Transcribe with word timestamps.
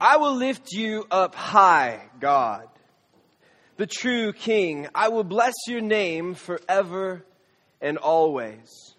I 0.00 0.16
will 0.16 0.34
lift 0.34 0.72
you 0.72 1.06
up 1.10 1.34
high, 1.34 2.00
God, 2.20 2.68
the 3.76 3.86
true 3.86 4.32
King. 4.32 4.88
I 4.94 5.08
will 5.08 5.24
bless 5.24 5.52
your 5.68 5.82
name 5.82 6.32
forever 6.32 7.26
and 7.82 7.98
always. 7.98 8.94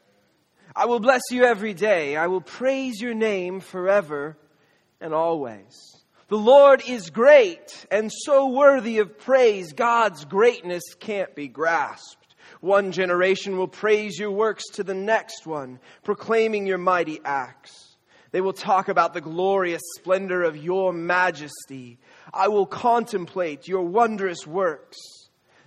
I 0.76 0.86
will 0.86 1.00
bless 1.00 1.24
you 1.32 1.44
every 1.44 1.74
day. 1.74 2.16
I 2.16 2.28
will 2.28 2.42
praise 2.42 3.02
your 3.02 3.16
name 3.16 3.62
forever 3.62 4.38
and 5.00 5.12
always. 5.14 5.98
The 6.28 6.38
Lord 6.38 6.84
is 6.88 7.10
great 7.10 7.86
and 7.90 8.12
so 8.12 8.48
worthy 8.48 9.00
of 9.00 9.18
praise. 9.18 9.74
God's 9.74 10.24
greatness 10.24 10.84
can't 11.00 11.34
be 11.36 11.48
grasped. 11.48 12.36
One 12.62 12.92
generation 12.92 13.58
will 13.58 13.68
praise 13.68 14.20
your 14.20 14.32
works 14.32 14.66
to 14.74 14.84
the 14.84 14.94
next 14.94 15.48
one, 15.48 15.80
proclaiming 16.04 16.68
your 16.68 16.78
mighty 16.78 17.20
acts. 17.26 17.91
They 18.32 18.42
will 18.42 18.54
talk 18.54 18.88
about 18.88 19.14
the 19.14 19.22
glorious 19.22 19.82
splendor 19.98 20.44
of 20.44 20.56
your 20.56 20.94
majesty. 20.94 22.00
I 22.34 22.48
will 22.48 22.66
contemplate 22.66 23.68
your 23.68 23.82
wondrous 23.82 24.48
works. 24.48 24.98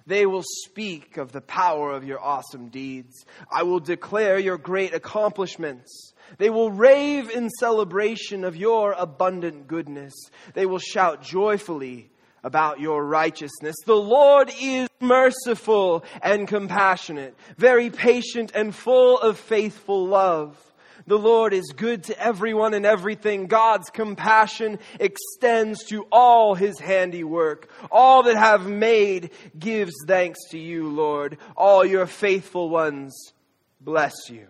They 0.07 0.27
will 0.27 0.45
speak 0.67 1.17
of 1.17 1.33
the 1.33 1.41
power 1.41 1.93
of 1.93 2.05
your 2.05 2.21
awesome 2.21 2.69
deeds. 2.69 3.25
I 3.51 3.63
will 3.63 3.81
declare 3.81 4.39
your 4.39 4.59
great 4.59 4.95
accomplishments. 4.95 6.13
They 6.39 6.51
will 6.51 6.71
rave 6.71 7.31
in 7.31 7.49
celebration 7.51 8.45
of 8.45 8.57
your 8.57 8.93
abundant 8.93 9.67
goodness. 9.67 10.13
They 10.55 10.67
will 10.67 10.79
shout 10.79 11.23
joyfully 11.23 12.11
about 12.43 12.81
your 12.81 13.05
righteousness. 13.05 13.77
The 13.87 13.95
Lord 13.95 14.53
is 14.61 14.89
merciful 15.01 16.05
and 16.23 16.47
compassionate, 16.47 17.35
very 17.57 17.89
patient 17.91 18.53
and 18.55 18.75
full 18.75 19.19
of 19.19 19.39
faithful 19.39 20.07
love. 20.07 20.59
The 21.07 21.19
Lord 21.19 21.53
is 21.53 21.75
good 21.77 22.05
to 22.05 22.19
everyone 22.19 22.73
and 22.73 22.87
everything. 22.87 23.47
God's 23.47 23.91
compassion 23.91 24.79
extends 24.99 25.85
to 25.85 26.07
all 26.11 26.55
his 26.55 26.79
handiwork. 26.79 27.71
All 27.91 28.23
that 28.23 28.37
have 28.37 28.67
made 28.67 29.31
gives 29.59 29.93
thanks 30.07 30.39
to 30.51 30.59
you, 30.59 30.89
Lord. 30.89 31.37
All 31.57 31.85
your 31.85 32.07
faithful 32.07 32.71
ones 32.71 33.33
bless 33.81 34.15
you. 34.31 34.47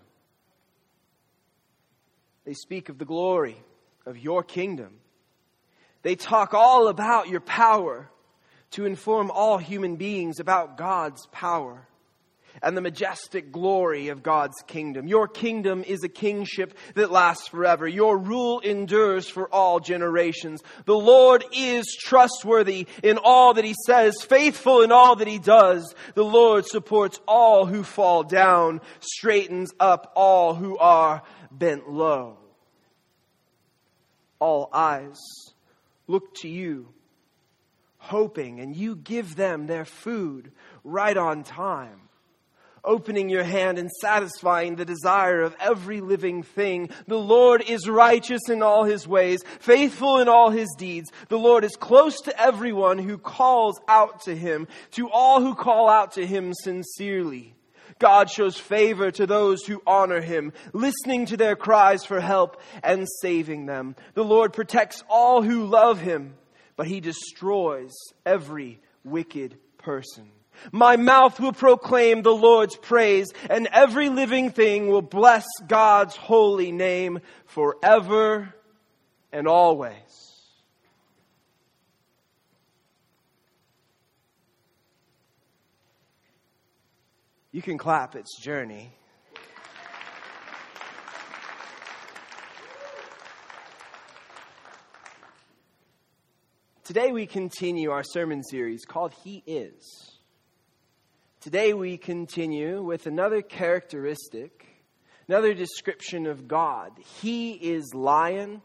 They 2.45 2.55
speak 2.55 2.89
of 2.89 2.99
the 2.99 3.05
glory 3.05 3.57
of 4.07 4.19
your 4.19 4.45
kingdom. 4.45 5.01
They 6.03 6.15
talk 6.15 6.55
all 6.55 6.89
about 6.89 7.29
your 7.29 7.41
power 7.41 8.11
to 8.73 8.85
inform 8.85 9.31
all 9.31 9.59
human 9.59 9.97
beings 9.97 10.39
about 10.39 10.77
God's 10.77 11.27
power 11.33 11.89
and 12.63 12.77
the 12.77 12.81
majestic 12.81 13.53
glory 13.53 14.09
of 14.09 14.23
God's 14.23 14.57
kingdom. 14.67 15.07
Your 15.07 15.29
kingdom 15.29 15.85
is 15.87 16.03
a 16.05 16.09
kingship 16.09 16.77
that 16.95 17.11
lasts 17.11 17.49
forever. 17.49 17.87
Your 17.87 18.17
rule 18.17 18.61
endures 18.61 19.29
for 19.29 19.53
all 19.53 19.81
generations. 19.81 20.63
The 20.85 20.97
Lord 20.97 21.45
is 21.53 21.87
trustworthy 22.01 22.87
in 23.03 23.19
all 23.23 23.55
that 23.55 23.65
he 23.65 23.75
says, 23.87 24.23
faithful 24.23 24.83
in 24.83 24.93
all 24.93 25.17
that 25.17 25.29
he 25.29 25.39
does. 25.39 25.95
The 26.15 26.25
Lord 26.25 26.67
supports 26.67 27.21
all 27.27 27.67
who 27.67 27.83
fall 27.83 28.23
down, 28.23 28.81
straightens 29.01 29.73
up 29.81 30.13
all 30.15 30.55
who 30.55 30.79
are 30.79 31.23
bent 31.51 31.91
low. 31.91 32.39
All 34.39 34.69
eyes 34.73 35.19
look 36.07 36.35
to 36.37 36.49
you, 36.49 36.89
hoping, 37.99 38.61
and 38.61 38.77
you 38.77 38.97
give 38.97 39.37
them 39.37 39.67
their 39.67 39.85
food 39.85 40.53
right 40.83 41.17
on 41.17 41.45
time 41.45 42.09
opening 42.85 43.29
your 43.29 43.45
hand 43.45 43.79
and 43.79 43.91
satisfying 43.91 44.77
the 44.77 44.85
desire 44.85 45.43
of 45.43 45.57
every 45.61 46.01
living 46.01 46.43
thing. 46.43 46.91
The 47.07 47.19
Lord 47.19 47.63
is 47.69 47.89
righteous 47.89 48.43
in 48.49 48.63
all 48.63 48.85
his 48.85 49.09
ways, 49.09 49.43
faithful 49.61 50.19
in 50.19 50.29
all 50.29 50.51
his 50.51 50.69
deeds. 50.79 51.11
The 51.29 51.39
Lord 51.39 51.65
is 51.65 51.77
close 51.77 52.21
to 52.23 52.41
everyone 52.41 52.99
who 52.99 53.19
calls 53.19 53.81
out 53.89 54.23
to 54.23 54.37
him, 54.37 54.69
to 54.93 55.11
all 55.11 55.41
who 55.41 55.55
call 55.55 55.89
out 55.89 56.13
to 56.13 56.27
him 56.27 56.53
sincerely. 56.55 57.55
God 57.99 58.29
shows 58.29 58.59
favor 58.59 59.11
to 59.13 59.27
those 59.27 59.65
who 59.65 59.83
honor 59.87 60.21
him, 60.21 60.53
listening 60.73 61.27
to 61.27 61.37
their 61.37 61.57
cries 61.57 62.05
for 62.05 62.21
help 62.21 62.61
and 62.83 63.07
saving 63.21 63.67
them. 63.67 63.95
The 64.15 64.25
Lord 64.25 64.53
protects 64.53 65.05
all 65.09 65.43
who 65.43 65.67
love 65.67 66.01
him, 66.01 66.35
but 66.77 66.87
he 66.87 67.01
destroys 67.01 67.93
every 68.27 68.81
wicked 69.05 69.57
person. 69.79 70.31
My 70.73 70.97
mouth 70.97 71.39
will 71.41 71.53
proclaim 71.53 72.23
the 72.23 72.35
Lord's 72.35 72.77
praise, 72.77 73.33
and 73.49 73.69
every 73.73 74.09
living 74.09 74.51
thing 74.51 74.89
will 74.89 75.03
bless 75.03 75.47
God's 75.67 76.17
holy 76.17 76.73
name 76.73 77.21
forever 77.47 78.55
and 79.33 79.47
always. 79.49 79.95
You 87.53 87.63
can 87.63 87.79
clap 87.79 88.17
its 88.17 88.37
journey. 88.41 88.91
Today 96.83 97.13
we 97.13 97.27
continue 97.27 97.93
our 97.93 98.03
sermon 98.03 98.43
series 98.43 98.85
called 98.85 99.15
He 99.23 99.43
Is. 99.47 100.14
Today 101.45 101.75
we 101.75 101.99
continue 101.99 102.83
with 102.83 103.07
another 103.07 103.43
characteristic, 103.43 104.65
another 105.29 105.53
description 105.53 106.27
of 106.27 106.49
God. 106.49 106.93
He 107.21 107.53
is 107.53 107.93
lion 107.93 108.63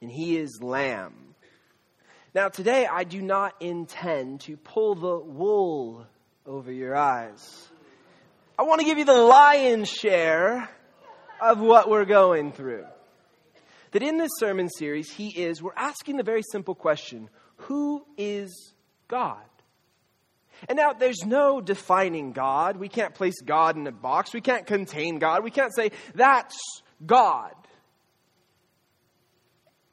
and 0.00 0.10
he 0.10 0.38
is 0.38 0.62
lamb. 0.62 1.12
Now, 2.34 2.48
today 2.48 2.86
I 2.90 3.04
do 3.04 3.20
not 3.20 3.60
intend 3.60 4.40
to 4.46 4.56
pull 4.56 4.94
the 4.94 5.18
wool 5.18 6.06
over 6.46 6.72
your 6.72 6.96
eyes. 6.96 7.68
I 8.58 8.62
want 8.62 8.80
to 8.80 8.86
give 8.86 8.96
you 8.96 9.04
the 9.04 9.12
lion's 9.12 9.90
share 9.90 10.66
of 11.42 11.60
what 11.60 11.90
we're 11.90 12.06
going 12.06 12.52
through. 12.52 12.86
That 13.90 14.02
in 14.02 14.16
this 14.16 14.32
sermon 14.38 14.70
series, 14.70 15.12
He 15.12 15.28
is, 15.28 15.62
we're 15.62 15.72
asking 15.76 16.16
the 16.16 16.22
very 16.22 16.42
simple 16.52 16.74
question 16.74 17.28
Who 17.56 18.06
is 18.16 18.72
God? 19.08 19.44
And 20.68 20.76
now 20.76 20.92
there's 20.92 21.24
no 21.24 21.60
defining 21.60 22.32
God. 22.32 22.76
We 22.76 22.88
can't 22.88 23.14
place 23.14 23.40
God 23.40 23.76
in 23.76 23.86
a 23.86 23.92
box. 23.92 24.32
We 24.32 24.40
can't 24.40 24.66
contain 24.66 25.18
God. 25.18 25.44
We 25.44 25.50
can't 25.50 25.74
say, 25.74 25.92
that's 26.14 26.58
God. 27.04 27.54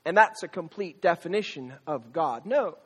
And 0.05 0.15
that's 0.15 0.43
a 0.43 0.47
complete 0.47 1.01
definition 1.01 1.73
of 1.85 2.13
God. 2.13 2.45
No. 2.45 2.77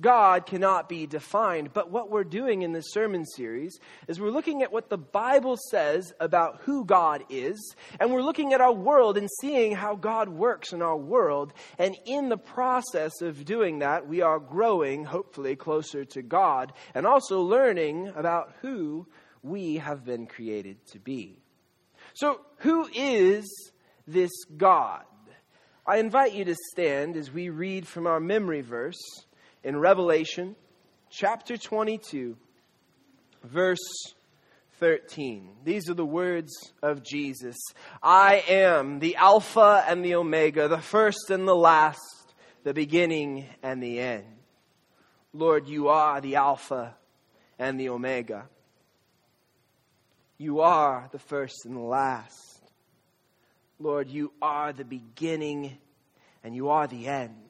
God 0.00 0.46
cannot 0.46 0.88
be 0.88 1.06
defined. 1.06 1.72
But 1.72 1.90
what 1.90 2.10
we're 2.10 2.24
doing 2.24 2.62
in 2.62 2.72
this 2.72 2.90
sermon 2.90 3.24
series 3.24 3.78
is 4.08 4.18
we're 4.18 4.30
looking 4.30 4.62
at 4.62 4.72
what 4.72 4.88
the 4.88 4.98
Bible 4.98 5.56
says 5.70 6.12
about 6.18 6.62
who 6.62 6.84
God 6.84 7.22
is, 7.30 7.76
and 8.00 8.12
we're 8.12 8.22
looking 8.22 8.52
at 8.52 8.60
our 8.60 8.72
world 8.72 9.16
and 9.16 9.28
seeing 9.40 9.74
how 9.74 9.94
God 9.94 10.28
works 10.28 10.72
in 10.72 10.82
our 10.82 10.96
world. 10.96 11.52
And 11.78 11.96
in 12.06 12.28
the 12.28 12.36
process 12.36 13.20
of 13.20 13.44
doing 13.44 13.78
that, 13.80 14.08
we 14.08 14.20
are 14.20 14.40
growing, 14.40 15.04
hopefully, 15.04 15.54
closer 15.54 16.04
to 16.06 16.22
God 16.22 16.72
and 16.94 17.06
also 17.06 17.42
learning 17.42 18.12
about 18.16 18.54
who 18.62 19.06
we 19.42 19.76
have 19.76 20.04
been 20.04 20.26
created 20.26 20.84
to 20.88 20.98
be. 20.98 21.38
So, 22.14 22.40
who 22.58 22.88
is 22.94 23.72
this 24.06 24.32
God? 24.56 25.04
I 25.86 25.98
invite 25.98 26.32
you 26.32 26.46
to 26.46 26.56
stand 26.72 27.16
as 27.16 27.30
we 27.30 27.50
read 27.50 27.86
from 27.86 28.06
our 28.06 28.18
memory 28.18 28.62
verse 28.62 29.23
in 29.64 29.78
Revelation 29.78 30.54
chapter 31.10 31.56
22, 31.56 32.36
verse 33.42 33.78
13. 34.78 35.48
These 35.64 35.88
are 35.88 35.94
the 35.94 36.04
words 36.04 36.52
of 36.82 37.02
Jesus 37.02 37.56
I 38.02 38.44
am 38.48 38.98
the 38.98 39.16
Alpha 39.16 39.84
and 39.88 40.04
the 40.04 40.16
Omega, 40.16 40.68
the 40.68 40.78
first 40.78 41.30
and 41.30 41.48
the 41.48 41.56
last, 41.56 42.34
the 42.62 42.74
beginning 42.74 43.46
and 43.62 43.82
the 43.82 43.98
end. 43.98 44.26
Lord, 45.32 45.66
you 45.66 45.88
are 45.88 46.20
the 46.20 46.36
Alpha 46.36 46.94
and 47.58 47.80
the 47.80 47.88
Omega. 47.88 48.46
You 50.36 50.60
are 50.60 51.08
the 51.10 51.18
first 51.18 51.64
and 51.64 51.76
the 51.76 51.80
last. 51.80 52.60
Lord, 53.78 54.10
you 54.10 54.32
are 54.42 54.72
the 54.72 54.84
beginning 54.84 55.78
and 56.42 56.54
you 56.54 56.68
are 56.68 56.86
the 56.86 57.06
end. 57.06 57.43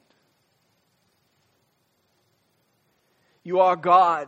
You 3.45 3.59
are 3.59 3.75
God. 3.75 4.27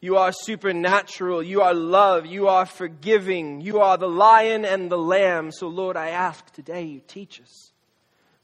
You 0.00 0.16
are 0.16 0.32
supernatural. 0.32 1.42
You 1.42 1.62
are 1.62 1.72
love. 1.72 2.26
You 2.26 2.48
are 2.48 2.66
forgiving. 2.66 3.60
You 3.60 3.80
are 3.80 3.96
the 3.96 4.08
lion 4.08 4.64
and 4.64 4.90
the 4.90 4.98
lamb. 4.98 5.52
So, 5.52 5.68
Lord, 5.68 5.96
I 5.96 6.08
ask 6.10 6.52
today 6.52 6.82
you 6.82 7.00
teach 7.06 7.40
us 7.40 7.72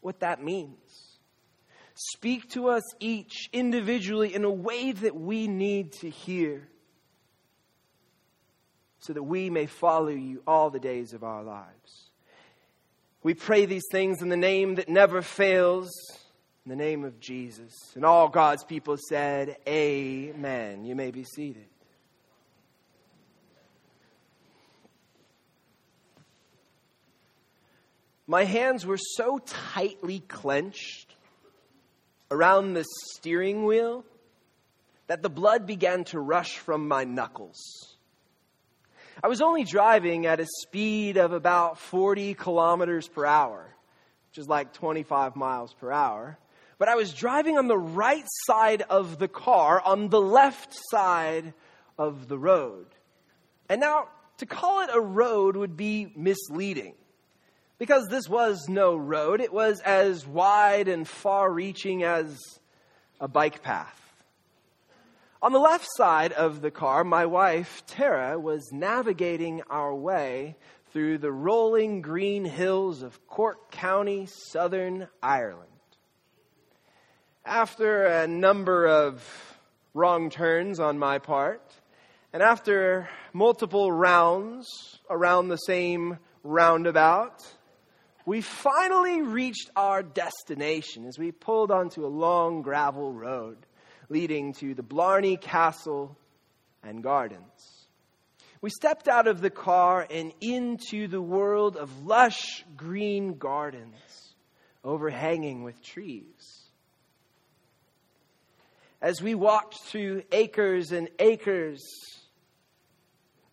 what 0.01 0.21
that 0.21 0.43
means. 0.43 1.19
Speak 1.95 2.49
to 2.51 2.69
us 2.69 2.83
each 3.01 3.51
individually 3.53 4.35
in 4.35 4.45
a 4.45 4.51
way 4.51 4.93
that 4.93 5.15
we 5.17 5.49
need 5.49 5.93
to 5.95 6.09
hear 6.09 6.69
so 9.01 9.13
that 9.13 9.23
we 9.25 9.51
may 9.51 9.67
follow 9.67 10.09
you 10.09 10.41
all 10.47 10.71
the 10.71 10.79
days 10.79 11.13
of 11.13 11.25
our 11.25 11.43
lives. 11.43 12.11
We 13.25 13.35
pray 13.35 13.67
these 13.67 13.87
things 13.91 14.23
in 14.23 14.29
the 14.29 14.37
name 14.37 14.77
that 14.77 14.89
never 14.89 15.21
fails, 15.21 15.91
in 16.65 16.71
the 16.71 16.77
name 16.77 17.05
of 17.05 17.19
Jesus. 17.19 17.73
And 17.95 18.05
all 18.05 18.29
God's 18.29 18.65
people 18.65 18.97
said, 19.09 19.57
Amen. 19.67 20.85
You 20.85 20.95
may 20.95 21.11
be 21.11 21.25
seated. 21.25 21.67
My 28.27 28.45
hands 28.45 28.87
were 28.87 28.99
so 28.99 29.39
tightly 29.39 30.21
clenched 30.21 31.15
around 32.31 32.73
the 32.73 32.85
steering 33.11 33.65
wheel 33.65 34.05
that 35.09 35.23
the 35.23 35.29
blood 35.29 35.67
began 35.67 36.05
to 36.05 36.21
rush 36.21 36.57
from 36.57 36.87
my 36.87 37.05
knuckles. 37.05 37.59
I 39.23 39.29
was 39.29 39.43
only 39.43 39.65
driving 39.65 40.27
at 40.27 40.41
a 40.41 40.47
speed 40.63 41.17
of 41.17 41.33
about 41.33 41.79
40 41.79 42.35
kilometers 42.35 43.09
per 43.09 43.27
hour, 43.27 43.75
which 44.31 44.39
is 44.39 44.49
like 44.49 44.73
25 44.73 45.37
miles 45.37 45.75
per 45.75 45.93
hour. 45.93 46.39
But 46.83 46.89
I 46.89 46.97
was 46.97 47.13
driving 47.13 47.59
on 47.59 47.69
the 47.69 47.79
right 47.79 48.25
side 48.49 48.83
of 48.91 49.21
the 49.21 49.29
car, 49.29 49.81
on 49.81 50.09
the 50.09 50.21
left 50.21 50.77
side 50.91 51.55
of 51.97 52.27
the 52.27 52.37
road. 52.37 52.87
And 53.69 53.81
now, 53.81 54.09
to 54.39 54.47
call 54.47 54.83
it 54.83 54.91
a 54.93 55.01
road 55.01 55.55
would 55.55 55.77
be 55.77 56.13
misleading. 56.17 56.95
Because 57.79 58.09
this 58.09 58.29
was 58.29 58.67
no 58.69 58.97
road, 58.97 59.41
it 59.41 59.53
was 59.53 59.79
as 59.79 60.27
wide 60.27 60.89
and 60.89 61.07
far 61.07 61.53
reaching 61.53 62.03
as 62.03 62.37
a 63.21 63.29
bike 63.29 63.63
path. 63.63 64.01
On 65.41 65.53
the 65.53 65.61
left 65.61 65.87
side 65.97 66.33
of 66.33 66.63
the 66.63 66.73
car, 66.73 67.05
my 67.05 67.27
wife, 67.27 67.85
Tara, 67.87 68.41
was 68.41 68.73
navigating 68.73 69.63
our 69.71 69.95
way 69.95 70.57
through 70.93 71.19
the 71.19 71.31
rolling 71.31 72.03
green 72.03 72.45
hills 72.45 73.03
of 73.03 73.25
Cork 73.29 73.71
County, 73.71 74.27
southern 74.27 75.07
Ireland. 75.23 75.72
After 77.45 78.05
a 78.05 78.29
number 78.29 78.87
of 78.87 79.21
wrong 79.95 80.31
turns 80.31 80.79
on 80.79 80.97
my 80.97 81.19
part, 81.19 81.75
and 82.33 82.41
after 82.41 83.09
multiple 83.33 83.91
rounds 83.91 84.69
around 85.11 85.49
the 85.49 85.57
same 85.57 86.19
roundabout, 86.45 87.43
we 88.25 88.43
finally 88.43 89.23
reached 89.23 89.71
our 89.75 90.05
destination 90.05 91.05
as 91.05 91.19
we 91.19 91.33
pulled 91.33 91.73
onto 91.73 92.07
a 92.07 92.07
long 92.07 92.63
gravel 92.63 93.13
road 93.13 93.59
leading 94.09 94.53
to 94.53 94.75
the 94.75 94.85
Blarney 94.85 95.37
Castle 95.37 96.17
and 96.85 97.03
Gardens. 97.03 97.89
We 98.61 98.71
stepped 98.71 99.09
out 99.09 99.27
of 99.27 99.41
the 99.41 99.51
car 99.51 100.07
and 100.09 100.33
into 100.41 101.09
the 101.09 101.21
world 101.21 101.77
of 101.77 102.07
lush 102.07 102.65
green 102.77 103.35
gardens 103.39 104.37
overhanging 104.85 105.65
with 105.65 105.83
trees. 105.83 106.62
As 109.03 109.21
we 109.21 109.35
walked 109.35 109.83
through 109.83 110.23
acres 110.33 110.93
and 110.93 111.11
acres 111.19 111.85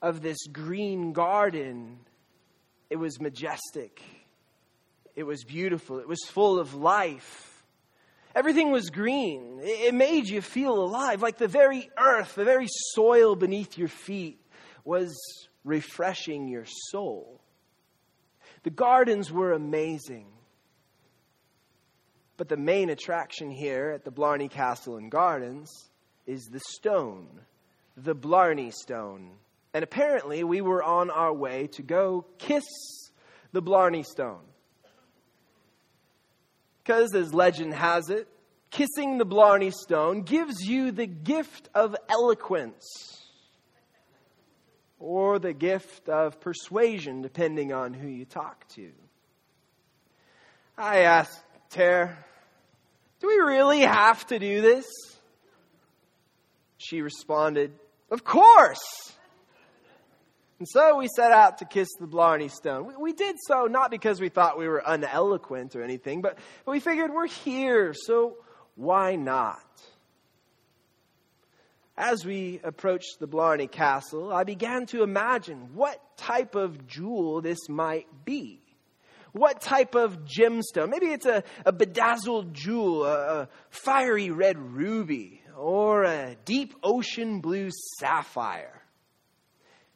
of 0.02 0.22
this 0.22 0.48
green 0.48 1.12
garden, 1.12 2.00
it 2.90 2.96
was 2.96 3.20
majestic 3.20 4.02
it 5.20 5.26
was 5.26 5.44
beautiful. 5.44 6.00
It 6.00 6.08
was 6.08 6.24
full 6.28 6.60
of 6.60 6.76
life. 6.76 7.62
Everything 8.34 8.72
was 8.72 8.90
green. 8.90 9.60
It 9.62 9.94
made 9.94 10.30
you 10.30 10.40
feel 10.40 10.74
alive, 10.82 11.22
like 11.22 11.38
the 11.38 11.50
very 11.50 11.90
earth, 11.98 12.36
the 12.36 12.46
very 12.46 12.68
soil 12.94 13.36
beneath 13.36 13.78
your 13.78 13.90
feet 13.90 14.40
was 14.86 15.14
refreshing 15.66 16.48
your 16.48 16.64
soul. 16.66 17.42
The 18.64 18.70
gardens 18.70 19.30
were 19.30 19.52
amazing. 19.52 20.28
But 22.40 22.48
the 22.48 22.56
main 22.56 22.90
attraction 22.90 23.52
here 23.52 23.92
at 23.94 24.06
the 24.06 24.12
Blarney 24.12 24.48
Castle 24.48 24.96
and 24.96 25.12
Gardens 25.12 25.90
is 26.26 26.46
the 26.46 26.62
stone, 26.70 27.28
the 27.98 28.16
Blarney 28.16 28.72
Stone. 28.72 29.32
And 29.74 29.84
apparently, 29.84 30.46
we 30.46 30.62
were 30.62 30.82
on 30.82 31.10
our 31.10 31.34
way 31.34 31.68
to 31.74 31.82
go 31.82 32.26
kiss 32.38 32.64
the 33.52 33.62
Blarney 33.62 34.04
Stone. 34.04 34.40
Because, 36.82 37.14
as 37.14 37.34
legend 37.34 37.74
has 37.74 38.10
it, 38.10 38.30
kissing 38.72 39.18
the 39.18 39.26
Blarney 39.26 39.72
Stone 39.72 40.22
gives 40.22 40.66
you 40.66 40.94
the 40.94 41.08
gift 41.08 41.68
of 41.76 41.94
eloquence 42.08 42.88
or 44.98 45.40
the 45.40 45.52
gift 45.52 46.08
of 46.08 46.40
persuasion, 46.40 47.22
depending 47.22 47.74
on 47.74 47.94
who 47.94 48.08
you 48.08 48.24
talk 48.24 48.66
to. 48.76 48.92
I 50.78 51.00
asked 51.00 51.44
Tara, 51.70 52.18
Do 53.20 53.28
we 53.28 53.36
really 53.36 53.82
have 53.82 54.26
to 54.28 54.40
do 54.40 54.62
this? 54.62 54.86
She 56.78 57.02
responded, 57.02 57.74
Of 58.10 58.24
course! 58.24 59.10
And 60.60 60.68
so 60.68 60.98
we 60.98 61.08
set 61.08 61.32
out 61.32 61.60
to 61.60 61.66
kiss 61.66 61.88
the 62.00 62.08
Blarney 62.08 62.50
Stone. 62.50 62.88
We, 62.88 62.96
we, 62.98 63.14
did 63.14 63.38
so 63.48 63.66
not 63.66 63.92
because 63.92 64.20
we 64.20 64.28
thought 64.28 64.58
we 64.58 64.68
were 64.68 64.84
uneloquent 64.86 65.76
or 65.76 65.84
anything, 65.84 66.22
but, 66.22 66.38
but 66.66 66.72
we 66.72 66.82
figured 66.82 67.12
we're 67.14 67.28
here, 67.28 67.94
so 67.94 68.38
why 68.76 69.16
not? 69.16 69.64
As 71.98 72.26
we 72.26 72.60
approached 72.64 73.20
the 73.20 73.28
Blarney 73.28 73.68
Castle, 73.68 74.34
I 74.34 74.44
began 74.44 74.86
to 74.88 75.04
imagine 75.04 75.76
what 75.76 76.02
type 76.18 76.56
of 76.56 76.88
jewel 76.88 77.42
this 77.42 77.70
might 77.70 78.08
be. 78.26 78.59
What 79.32 79.62
type 79.62 79.96
of 79.96 80.26
gemstone? 80.26 80.90
Maybe 80.90 81.08
it's 81.08 81.26
a, 81.26 81.44
a 81.66 81.72
bedazzled 81.72 82.54
jewel, 82.54 83.06
a, 83.06 83.42
a 83.42 83.50
fiery 83.70 84.32
red 84.32 84.58
ruby, 84.58 85.42
or 85.58 86.04
a 86.04 86.36
deep 86.46 86.74
ocean 86.84 87.40
blue 87.42 87.70
sapphire 88.00 88.80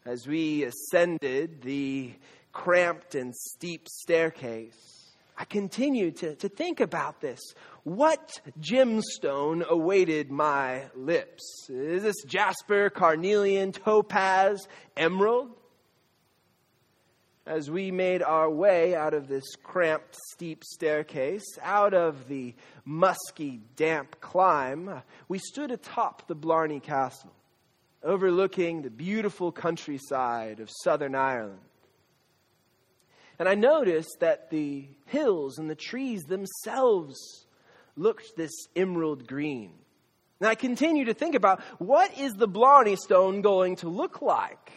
as 0.06 0.28
we 0.28 0.64
ascended 0.64 1.62
the 1.62 2.14
cramped 2.52 3.16
and 3.16 3.34
steep 3.36 3.88
staircase, 3.88 5.16
I 5.38 5.46
continued 5.46 6.18
to, 6.18 6.36
to 6.36 6.50
think 6.50 6.80
about 6.80 7.20
this. 7.20 7.40
What 7.84 8.40
gemstone 8.60 9.66
awaited 9.68 10.30
my 10.30 10.84
lips? 10.96 11.68
Is 11.70 12.04
this 12.04 12.24
jasper, 12.26 12.90
carnelian, 12.90 13.72
topaz, 13.72 14.68
emerald? 14.96 15.50
As 17.46 17.70
we 17.70 17.92
made 17.92 18.24
our 18.24 18.50
way 18.50 18.96
out 18.96 19.14
of 19.14 19.28
this 19.28 19.44
cramped, 19.64 20.16
steep 20.32 20.64
staircase, 20.64 21.44
out 21.62 21.94
of 21.94 22.30
the 22.30 22.56
musky, 22.86 23.60
damp 23.76 24.22
climb, 24.22 25.02
we 25.28 25.40
stood 25.40 25.70
atop 25.70 26.28
the 26.28 26.36
Blarney 26.36 26.80
Castle 26.80 27.34
overlooking 28.02 28.82
the 28.82 28.90
beautiful 28.90 29.52
countryside 29.52 30.60
of 30.60 30.70
southern 30.84 31.16
Ireland. 31.16 31.60
And 33.40 33.50
I 33.50 33.56
noticed 33.56 34.18
that 34.20 34.50
the 34.50 34.88
hills 35.08 35.58
and 35.58 35.70
the 35.70 35.76
trees 35.76 36.24
themselves 36.24 37.46
looked 37.96 38.36
this 38.36 38.52
emerald 38.76 39.28
green. 39.28 39.72
And 40.40 40.50
I 40.50 40.56
continue 40.56 41.06
to 41.06 41.14
think 41.14 41.36
about 41.36 41.62
what 41.78 42.18
is 42.18 42.34
the 42.34 42.48
Blarney 42.48 42.96
stone 42.96 43.42
going 43.42 43.78
to 43.78 43.90
look 43.90 44.22
like? 44.22 44.72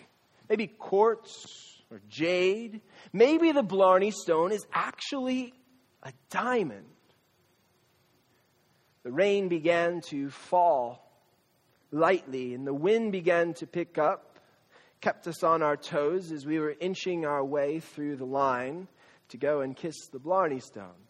Maybe 0.49 0.69
quartz 0.69 1.66
or 1.91 2.01
jade. 2.09 2.81
Maybe 3.13 3.53
the 3.53 3.63
Blarney 3.63 4.11
stone 4.11 4.53
is 4.53 4.67
actually 4.73 5.53
a 6.03 6.13
diamond. 6.31 6.87
The 9.03 9.13
rain 9.13 9.49
began 9.49 10.01
to 10.09 10.31
fall 10.31 11.07
lightly, 11.93 12.55
and 12.55 12.67
the 12.67 12.75
wind 12.75 13.13
began 13.13 13.55
to 13.55 13.67
pick 13.67 13.99
up, 13.99 14.39
kept 15.01 15.29
us 15.29 15.45
on 15.45 15.63
our 15.63 15.77
toes 15.77 16.33
as 16.33 16.45
we 16.45 16.59
were 16.59 16.75
inching 16.81 17.25
our 17.25 17.45
way 17.45 17.81
through 17.81 18.17
the 18.17 18.25
line 18.25 18.89
to 19.29 19.37
go 19.37 19.61
and 19.61 19.77
kiss 19.77 19.95
the 20.13 20.19
Blarney 20.19 20.61
Stone. 20.61 21.07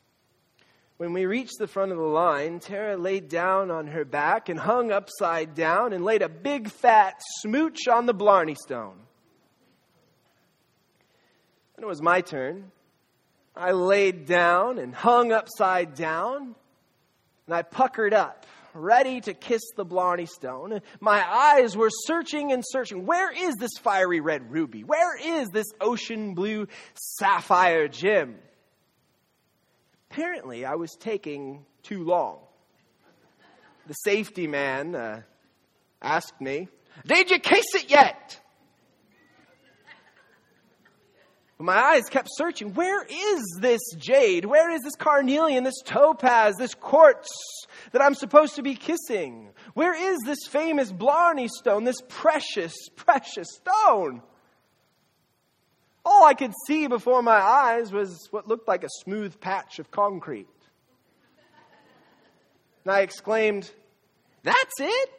When 0.99 1.13
we 1.13 1.27
reached 1.27 1.59
the 1.59 1.67
front 1.67 1.93
of 1.93 1.99
the 1.99 2.05
line, 2.05 2.59
Tara 2.59 2.97
laid 2.97 3.29
down 3.29 3.71
on 3.71 3.87
her 3.89 4.05
back 4.05 4.49
and 4.49 4.59
hung 4.59 4.91
upside 4.91 5.55
down 5.55 5.93
and 5.93 6.05
laid 6.05 6.23
a 6.23 6.29
big 6.29 6.71
fat 6.71 7.21
smooch 7.41 7.87
on 7.87 8.07
the 8.07 8.15
Blarney 8.15 8.55
Stone. 8.55 9.06
And 11.77 11.85
it 11.85 11.87
was 11.87 12.03
my 12.03 12.21
turn. 12.23 12.71
I 13.55 13.73
laid 13.73 14.27
down 14.27 14.79
and 14.79 14.95
hung 14.95 15.33
upside 15.33 15.95
down, 15.95 16.55
and 17.47 17.55
I 17.55 17.63
puckered 17.63 18.13
up 18.13 18.47
ready 18.77 19.21
to 19.23 19.35
kiss 19.35 19.63
the 19.77 19.85
Blarney 19.85 20.27
Stone. 20.27 20.81
My 21.01 21.25
eyes 21.27 21.77
were 21.77 21.91
searching 21.91 22.53
and 22.53 22.63
searching. 22.67 23.07
Where 23.07 23.31
is 23.33 23.55
this 23.57 23.73
fiery 23.81 24.21
red 24.21 24.51
ruby? 24.51 24.85
Where 24.85 25.17
is 25.17 25.49
this 25.49 25.67
ocean 25.81 26.35
blue 26.35 26.69
sapphire 26.95 27.89
gem? 27.89 28.37
Apparently, 30.11 30.65
I 30.65 30.75
was 30.75 30.93
taking 30.99 31.65
too 31.83 32.05
long. 32.05 32.39
The 33.87 33.95
safety 33.95 34.47
man 34.47 34.95
uh, 34.95 35.23
asked 36.03 36.41
me, 36.41 36.69
Did 37.07 37.31
you 37.31 37.39
kiss 37.39 37.67
it 37.75 37.91
yet? 37.91 38.41
But 41.59 41.65
my 41.65 41.77
eyes 41.77 42.05
kept 42.11 42.29
searching. 42.33 42.75
Where 42.75 43.03
is 43.03 43.59
this 43.61 43.81
jade? 43.97 44.45
Where 44.45 44.71
is 44.71 44.83
this 44.83 44.95
carnelian, 44.95 45.65
this 45.65 45.81
topaz, 45.85 46.57
this 46.57 46.75
quartz 46.75 47.29
that 47.93 48.03
I'm 48.03 48.15
supposed 48.15 48.57
to 48.57 48.63
be 48.63 48.75
kissing? 48.75 49.49
Where 49.73 49.95
is 49.95 50.19
this 50.27 50.47
famous 50.49 50.93
Blarney 50.93 51.49
stone, 51.49 51.85
this 51.85 52.01
precious, 52.09 52.75
precious 52.95 53.49
stone? 53.51 54.23
All 56.05 56.27
I 56.27 56.35
could 56.35 56.53
see 56.67 56.87
before 56.87 57.23
my 57.23 57.37
eyes 57.37 57.91
was 57.91 58.29
what 58.31 58.47
looked 58.47 58.69
like 58.69 58.85
a 58.85 58.89
smooth 59.05 59.41
patch 59.41 59.79
of 59.79 59.91
concrete. 59.91 60.47
And 62.85 62.93
I 62.93 63.01
exclaimed, 63.01 63.69
That's 64.45 64.75
it? 64.79 65.11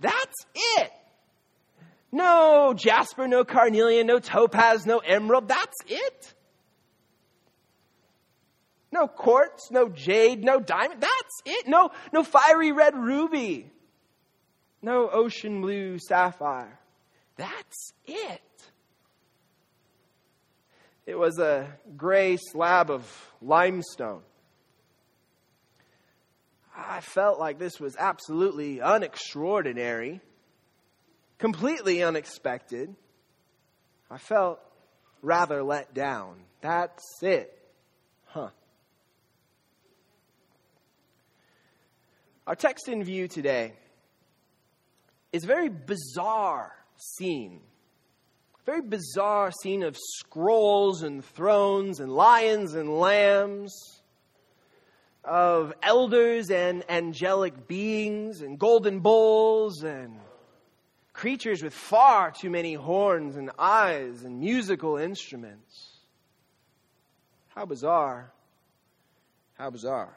That's 0.00 0.46
it. 0.54 0.92
No 2.12 2.74
jasper, 2.74 3.28
no 3.28 3.44
carnelian, 3.44 4.06
no 4.06 4.18
topaz, 4.18 4.84
no 4.84 4.98
emerald. 4.98 5.48
That's 5.48 5.76
it. 5.86 6.34
No 8.92 9.06
quartz, 9.06 9.70
no 9.70 9.88
jade, 9.88 10.42
no 10.42 10.58
diamond. 10.58 11.00
That's 11.00 11.42
it. 11.46 11.68
No, 11.68 11.90
no 12.12 12.24
fiery 12.24 12.72
red 12.72 12.96
ruby. 12.96 13.70
No 14.82 15.08
ocean 15.08 15.60
blue 15.60 15.98
sapphire. 15.98 16.78
That's 17.36 17.92
it. 18.06 18.40
It 21.06 21.18
was 21.18 21.38
a 21.38 21.68
gray 21.96 22.36
slab 22.36 22.90
of 22.90 23.32
limestone. 23.40 24.22
I 26.76 27.00
felt 27.00 27.38
like 27.38 27.58
this 27.58 27.78
was 27.78 27.96
absolutely 27.96 28.78
unextraordinary 28.78 30.20
completely 31.40 32.02
unexpected. 32.02 32.94
I 34.10 34.18
felt 34.18 34.60
rather 35.22 35.62
let 35.62 35.92
down. 35.94 36.36
That's 36.60 37.22
it. 37.22 37.56
Huh. 38.26 38.50
Our 42.46 42.54
text 42.54 42.88
in 42.88 43.02
view 43.02 43.26
today 43.26 43.72
is 45.32 45.44
a 45.44 45.46
very 45.46 45.68
bizarre 45.68 46.72
scene. 46.96 47.60
Very 48.66 48.82
bizarre 48.82 49.50
scene 49.62 49.82
of 49.82 49.96
scrolls 49.98 51.02
and 51.02 51.24
thrones 51.24 52.00
and 52.00 52.12
lions 52.12 52.74
and 52.74 52.98
lambs, 53.00 54.02
of 55.24 55.72
elders 55.82 56.50
and 56.50 56.84
angelic 56.88 57.66
beings 57.66 58.42
and 58.42 58.58
golden 58.58 59.00
bowls 59.00 59.82
and 59.82 60.18
creatures 61.20 61.62
with 61.62 61.74
far 61.74 62.30
too 62.30 62.48
many 62.48 62.72
horns 62.72 63.36
and 63.36 63.50
eyes 63.58 64.24
and 64.24 64.40
musical 64.40 64.96
instruments. 64.96 65.98
How 67.48 67.66
bizarre. 67.66 68.32
How 69.58 69.68
bizarre. 69.68 70.16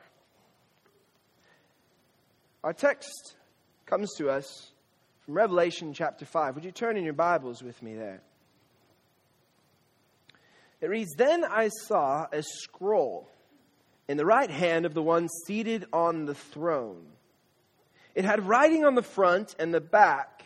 Our 2.64 2.72
text 2.72 3.36
comes 3.86 4.14
to 4.18 4.30
us 4.30 4.72
from 5.26 5.34
Revelation 5.34 5.94
chapter 5.94 6.24
5. 6.24 6.56
Would 6.56 6.64
you 6.64 6.72
turn 6.72 6.96
in 6.96 7.04
your 7.04 7.12
Bibles 7.12 7.62
with 7.62 7.84
me 7.84 7.96
there? 7.96 8.22
It 10.80 10.90
reads 10.90 11.16
Then 11.18 11.44
I 11.44 11.68
saw 11.68 12.28
a 12.32 12.42
scroll 12.42 13.30
in 14.08 14.16
the 14.16 14.26
right 14.26 14.50
hand 14.50 14.86
of 14.86 14.94
the 14.94 15.04
one 15.04 15.28
seated 15.46 15.86
on 15.92 16.28
the 16.28 16.36
throne. 16.36 17.08
It 18.16 18.24
had 18.24 18.48
writing 18.48 18.86
on 18.86 18.96
the 18.96 19.04
front 19.04 19.54
and 19.60 19.74
the 19.74 19.82
back 19.82 20.44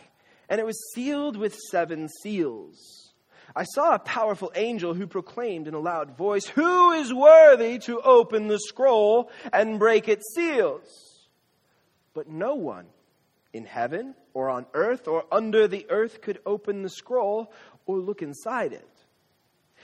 and 0.49 0.59
it 0.59 0.65
was 0.65 0.91
sealed 0.93 1.37
with 1.37 1.57
seven 1.71 2.09
seals. 2.21 3.13
I 3.55 3.63
saw 3.63 3.95
a 3.95 3.99
powerful 3.99 4.51
angel 4.55 4.93
who 4.93 5.07
proclaimed 5.07 5.67
in 5.67 5.73
a 5.73 5.79
loud 5.79 6.15
voice, 6.15 6.45
Who 6.47 6.91
is 6.91 7.13
worthy 7.13 7.79
to 7.79 8.01
open 8.01 8.47
the 8.47 8.59
scroll 8.59 9.31
and 9.51 9.79
break 9.79 10.07
its 10.07 10.33
seals? 10.35 11.27
But 12.13 12.29
no 12.29 12.55
one 12.55 12.85
in 13.53 13.65
heaven 13.65 14.15
or 14.33 14.49
on 14.49 14.65
earth 14.73 15.07
or 15.07 15.25
under 15.31 15.67
the 15.67 15.87
earth 15.89 16.21
could 16.21 16.39
open 16.45 16.83
the 16.83 16.89
scroll 16.89 17.51
or 17.85 17.97
look 17.97 18.21
inside 18.21 18.73
it. 18.73 18.87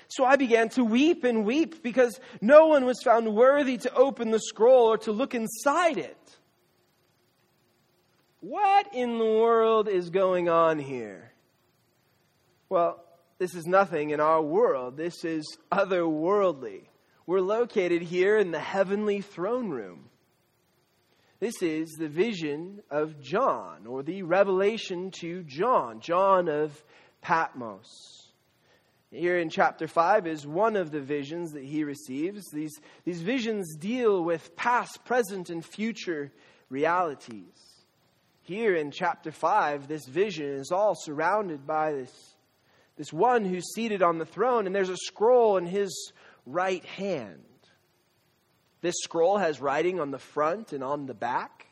So 0.07 0.25
I 0.25 0.35
began 0.35 0.69
to 0.69 0.83
weep 0.83 1.23
and 1.23 1.45
weep 1.45 1.81
because 1.81 2.19
no 2.41 2.67
one 2.67 2.85
was 2.85 3.01
found 3.03 3.33
worthy 3.33 3.77
to 3.77 3.93
open 3.95 4.31
the 4.31 4.39
scroll 4.39 4.87
or 4.87 4.97
to 4.99 5.11
look 5.11 5.33
inside 5.33 5.97
it. 5.97 6.17
What 8.43 8.93
in 8.93 9.19
the 9.19 9.23
world 9.23 9.87
is 9.87 10.09
going 10.09 10.49
on 10.49 10.77
here? 10.77 11.31
Well, 12.67 13.01
this 13.37 13.55
is 13.55 13.65
nothing 13.65 14.09
in 14.09 14.19
our 14.19 14.41
world. 14.41 14.97
This 14.97 15.23
is 15.23 15.57
otherworldly. 15.71 16.81
We're 17.25 17.39
located 17.39 18.01
here 18.01 18.37
in 18.37 18.51
the 18.51 18.59
heavenly 18.59 19.21
throne 19.21 19.69
room. 19.69 20.09
This 21.39 21.61
is 21.61 21.93
the 21.93 22.09
vision 22.09 22.81
of 22.91 23.21
John, 23.21 23.87
or 23.87 24.03
the 24.03 24.23
revelation 24.23 25.11
to 25.21 25.43
John, 25.43 26.01
John 26.01 26.49
of 26.49 26.83
Patmos. 27.21 28.27
Here 29.09 29.37
in 29.37 29.51
chapter 29.51 29.87
5 29.87 30.27
is 30.27 30.45
one 30.45 30.75
of 30.75 30.91
the 30.91 30.99
visions 30.99 31.53
that 31.53 31.63
he 31.63 31.85
receives. 31.85 32.43
These, 32.51 32.77
these 33.05 33.21
visions 33.21 33.77
deal 33.77 34.21
with 34.21 34.53
past, 34.57 35.05
present, 35.05 35.49
and 35.49 35.63
future 35.63 36.33
realities 36.69 37.72
here 38.43 38.75
in 38.75 38.91
chapter 38.91 39.31
5, 39.31 39.87
this 39.87 40.05
vision 40.05 40.55
is 40.55 40.71
all 40.71 40.95
surrounded 40.95 41.65
by 41.65 41.93
this, 41.93 42.35
this 42.97 43.11
one 43.11 43.45
who's 43.45 43.73
seated 43.73 44.03
on 44.03 44.17
the 44.17 44.25
throne, 44.25 44.67
and 44.67 44.75
there's 44.75 44.89
a 44.89 44.97
scroll 44.97 45.57
in 45.57 45.65
his 45.65 46.11
right 46.45 46.83
hand. 46.85 47.39
This 48.81 48.95
scroll 49.01 49.37
has 49.37 49.61
writing 49.61 50.01
on 50.01 50.11
the 50.11 50.19
front 50.19 50.73
and 50.73 50.83
on 50.83 51.05
the 51.05 51.13
back, 51.13 51.67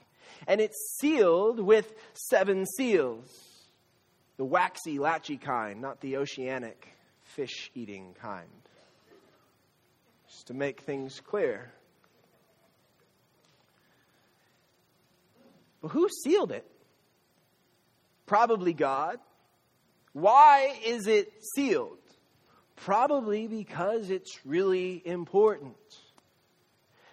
and 0.47 0.61
it's 0.61 0.97
sealed 0.99 1.59
with 1.59 1.93
seven 2.13 2.65
seals 2.65 3.27
the 4.37 4.45
waxy, 4.45 4.97
latchy 4.97 5.37
kind, 5.37 5.81
not 5.81 6.01
the 6.01 6.17
oceanic, 6.17 6.87
fish 7.21 7.69
eating 7.75 8.15
kind. 8.19 8.47
Just 10.27 10.47
to 10.47 10.55
make 10.55 10.81
things 10.81 11.19
clear. 11.19 11.71
But 15.81 15.89
who 15.89 16.07
sealed 16.23 16.51
it? 16.51 16.65
Probably 18.25 18.73
God. 18.73 19.17
Why 20.13 20.75
is 20.85 21.07
it 21.07 21.31
sealed? 21.55 21.97
Probably 22.75 23.47
because 23.47 24.09
it's 24.09 24.45
really 24.45 25.01
important. 25.05 25.75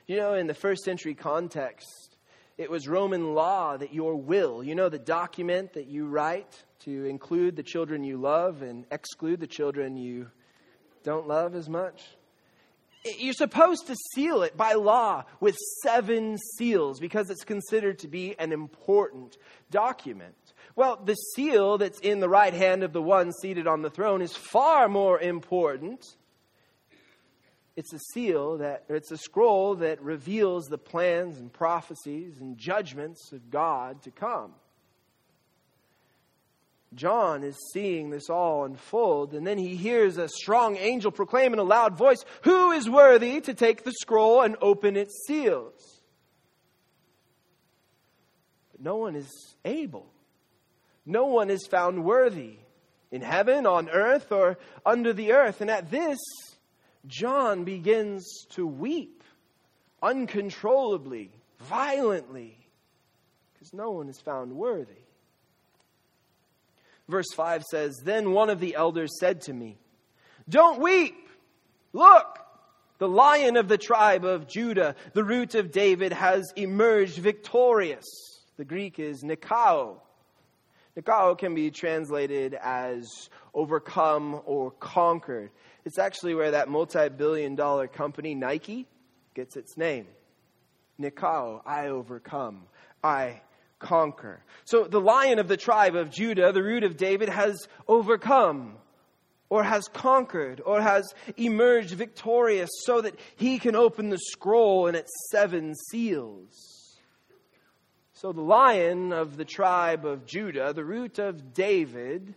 You 0.06 0.16
know, 0.16 0.34
in 0.34 0.46
the 0.46 0.54
first 0.54 0.84
century 0.84 1.14
context, 1.14 2.16
it 2.56 2.70
was 2.70 2.88
Roman 2.88 3.34
law 3.34 3.76
that 3.76 3.92
your 3.92 4.16
will, 4.16 4.64
you 4.64 4.74
know, 4.74 4.88
the 4.88 4.98
document 4.98 5.74
that 5.74 5.86
you 5.86 6.06
write 6.06 6.64
to 6.80 7.04
include 7.04 7.56
the 7.56 7.62
children 7.62 8.02
you 8.02 8.16
love 8.16 8.62
and 8.62 8.84
exclude 8.90 9.40
the 9.40 9.46
children 9.46 9.96
you 9.96 10.28
don't 11.04 11.28
love 11.28 11.54
as 11.54 11.68
much. 11.68 12.02
You're 13.04 13.32
supposed 13.32 13.86
to 13.86 13.96
seal 14.14 14.42
it 14.42 14.56
by 14.56 14.72
law 14.72 15.24
with 15.40 15.56
seven 15.82 16.36
seals 16.56 16.98
because 16.98 17.30
it's 17.30 17.44
considered 17.44 18.00
to 18.00 18.08
be 18.08 18.38
an 18.38 18.52
important 18.52 19.38
document. 19.70 20.34
Well, 20.74 21.00
the 21.04 21.14
seal 21.14 21.78
that's 21.78 21.98
in 22.00 22.20
the 22.20 22.28
right 22.28 22.52
hand 22.52 22.82
of 22.82 22.92
the 22.92 23.02
one 23.02 23.32
seated 23.32 23.66
on 23.66 23.82
the 23.82 23.90
throne 23.90 24.20
is 24.20 24.36
far 24.36 24.88
more 24.88 25.18
important. 25.20 26.04
It's 27.76 27.92
a 27.92 27.98
seal 28.12 28.58
that, 28.58 28.84
it's 28.88 29.12
a 29.12 29.16
scroll 29.16 29.76
that 29.76 30.02
reveals 30.02 30.66
the 30.66 30.78
plans 30.78 31.38
and 31.38 31.52
prophecies 31.52 32.40
and 32.40 32.58
judgments 32.58 33.30
of 33.32 33.50
God 33.50 34.02
to 34.02 34.10
come. 34.10 34.54
John 36.94 37.44
is 37.44 37.56
seeing 37.72 38.10
this 38.10 38.30
all 38.30 38.64
unfold, 38.64 39.34
and 39.34 39.46
then 39.46 39.58
he 39.58 39.76
hears 39.76 40.16
a 40.16 40.28
strong 40.28 40.76
angel 40.76 41.10
proclaim 41.10 41.52
in 41.52 41.58
a 41.58 41.64
loud 41.64 41.96
voice, 41.96 42.24
Who 42.42 42.70
is 42.70 42.88
worthy 42.88 43.40
to 43.42 43.54
take 43.54 43.84
the 43.84 43.92
scroll 43.92 44.42
and 44.42 44.56
open 44.62 44.96
its 44.96 45.26
seals? 45.26 46.02
But 48.72 48.80
no 48.80 48.96
one 48.96 49.16
is 49.16 49.30
able. 49.64 50.10
No 51.04 51.26
one 51.26 51.50
is 51.50 51.66
found 51.66 52.04
worthy 52.04 52.56
in 53.10 53.20
heaven, 53.22 53.66
on 53.66 53.88
earth, 53.90 54.32
or 54.32 54.58
under 54.84 55.12
the 55.12 55.32
earth. 55.32 55.60
And 55.60 55.70
at 55.70 55.90
this, 55.90 56.18
John 57.06 57.64
begins 57.64 58.46
to 58.50 58.66
weep 58.66 59.22
uncontrollably, 60.02 61.30
violently, 61.60 62.56
because 63.52 63.72
no 63.72 63.90
one 63.90 64.08
is 64.08 64.20
found 64.20 64.52
worthy. 64.52 65.07
Verse 67.08 67.32
5 67.34 67.64
says 67.64 67.96
Then 68.04 68.32
one 68.32 68.50
of 68.50 68.60
the 68.60 68.74
elders 68.74 69.18
said 69.18 69.40
to 69.42 69.52
me, 69.52 69.78
Don't 70.48 70.80
weep! 70.80 71.28
Look! 71.92 72.38
The 72.98 73.08
lion 73.08 73.56
of 73.56 73.68
the 73.68 73.78
tribe 73.78 74.24
of 74.24 74.48
Judah, 74.48 74.96
the 75.12 75.22
root 75.22 75.54
of 75.54 75.70
David, 75.70 76.12
has 76.12 76.52
emerged 76.56 77.18
victorious. 77.18 78.04
The 78.56 78.64
Greek 78.64 78.98
is 78.98 79.22
Nikao. 79.22 80.00
Nikao 80.96 81.38
can 81.38 81.54
be 81.54 81.70
translated 81.70 82.54
as 82.54 83.30
overcome 83.54 84.40
or 84.44 84.72
conquered. 84.72 85.50
It's 85.84 85.98
actually 85.98 86.34
where 86.34 86.50
that 86.50 86.68
multi 86.68 87.08
billion 87.08 87.54
dollar 87.54 87.86
company, 87.86 88.34
Nike, 88.34 88.88
gets 89.34 89.56
its 89.56 89.76
name. 89.76 90.08
Nikao, 91.00 91.62
I 91.64 91.86
overcome, 91.86 92.64
I 93.04 93.42
conquer. 93.78 94.42
So 94.64 94.84
the 94.84 95.00
lion 95.00 95.38
of 95.38 95.48
the 95.48 95.56
tribe 95.56 95.94
of 95.94 96.10
Judah, 96.10 96.52
the 96.52 96.62
root 96.62 96.84
of 96.84 96.96
David, 96.96 97.28
has 97.28 97.68
overcome 97.86 98.74
or 99.50 99.62
has 99.62 99.88
conquered 99.88 100.60
or 100.64 100.80
has 100.80 101.14
emerged 101.36 101.92
victorious 101.92 102.70
so 102.84 103.00
that 103.00 103.18
he 103.36 103.58
can 103.58 103.74
open 103.74 104.10
the 104.10 104.18
scroll 104.18 104.86
and 104.86 104.96
its 104.96 105.10
seven 105.30 105.74
seals. 105.90 106.98
So 108.12 108.32
the 108.32 108.42
lion 108.42 109.12
of 109.12 109.36
the 109.36 109.44
tribe 109.44 110.04
of 110.04 110.26
Judah, 110.26 110.72
the 110.72 110.84
root 110.84 111.18
of 111.18 111.54
David, 111.54 112.34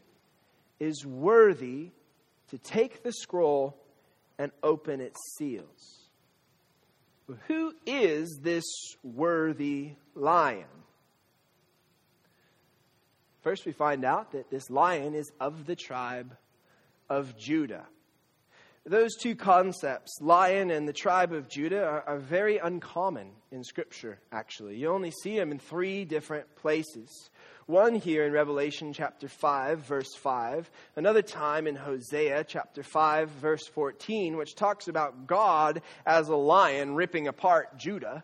is 0.80 1.06
worthy 1.06 1.90
to 2.50 2.58
take 2.60 3.04
the 3.04 3.12
scroll 3.12 3.76
and 4.38 4.52
open 4.62 5.02
its 5.02 5.18
seals. 5.38 6.10
Who 7.48 7.74
is 7.86 8.40
this 8.42 8.66
worthy 9.04 9.94
lion? 10.16 10.66
First, 13.42 13.66
we 13.66 13.72
find 13.72 14.06
out 14.06 14.34
that 14.34 14.52
this 14.52 14.70
lion 14.70 15.16
is 15.16 15.32
of 15.40 15.66
the 15.66 15.76
tribe 15.76 16.38
of 17.10 17.38
Judah. 17.38 17.88
Those 18.86 19.16
two 19.16 19.36
concepts, 19.36 20.20
lion 20.22 20.72
and 20.72 20.88
the 20.88 20.94
tribe 20.94 21.34
of 21.34 21.48
Judah, 21.48 21.84
are, 21.84 22.04
are, 22.08 22.18
very 22.18 22.58
uncommon 22.58 23.30
in 23.52 23.64
Scripture, 23.64 24.20
actually. 24.32 24.78
You 24.78 24.90
only 24.90 25.12
see 25.12 25.38
them 25.38 25.52
in 25.52 25.60
three 25.60 26.04
different 26.04 26.56
places. 26.56 27.30
One 27.68 27.94
here 27.94 28.26
in 28.26 28.32
Revelation 28.32 28.92
chapter 28.92 29.28
5, 29.28 29.80
verse 29.80 30.16
5, 30.16 30.72
another 30.96 31.22
time 31.22 31.68
in 31.68 31.76
Hosea 31.76 32.44
chapter 32.44 32.82
5, 32.82 33.30
verse 33.30 33.68
14, 33.68 34.36
which 34.36 34.56
talks 34.56 34.88
about 34.88 35.28
God 35.28 35.84
as 36.06 36.30
a 36.30 36.36
lion 36.36 36.96
ripping 36.96 37.28
apart 37.28 37.78
Judah, 37.78 38.24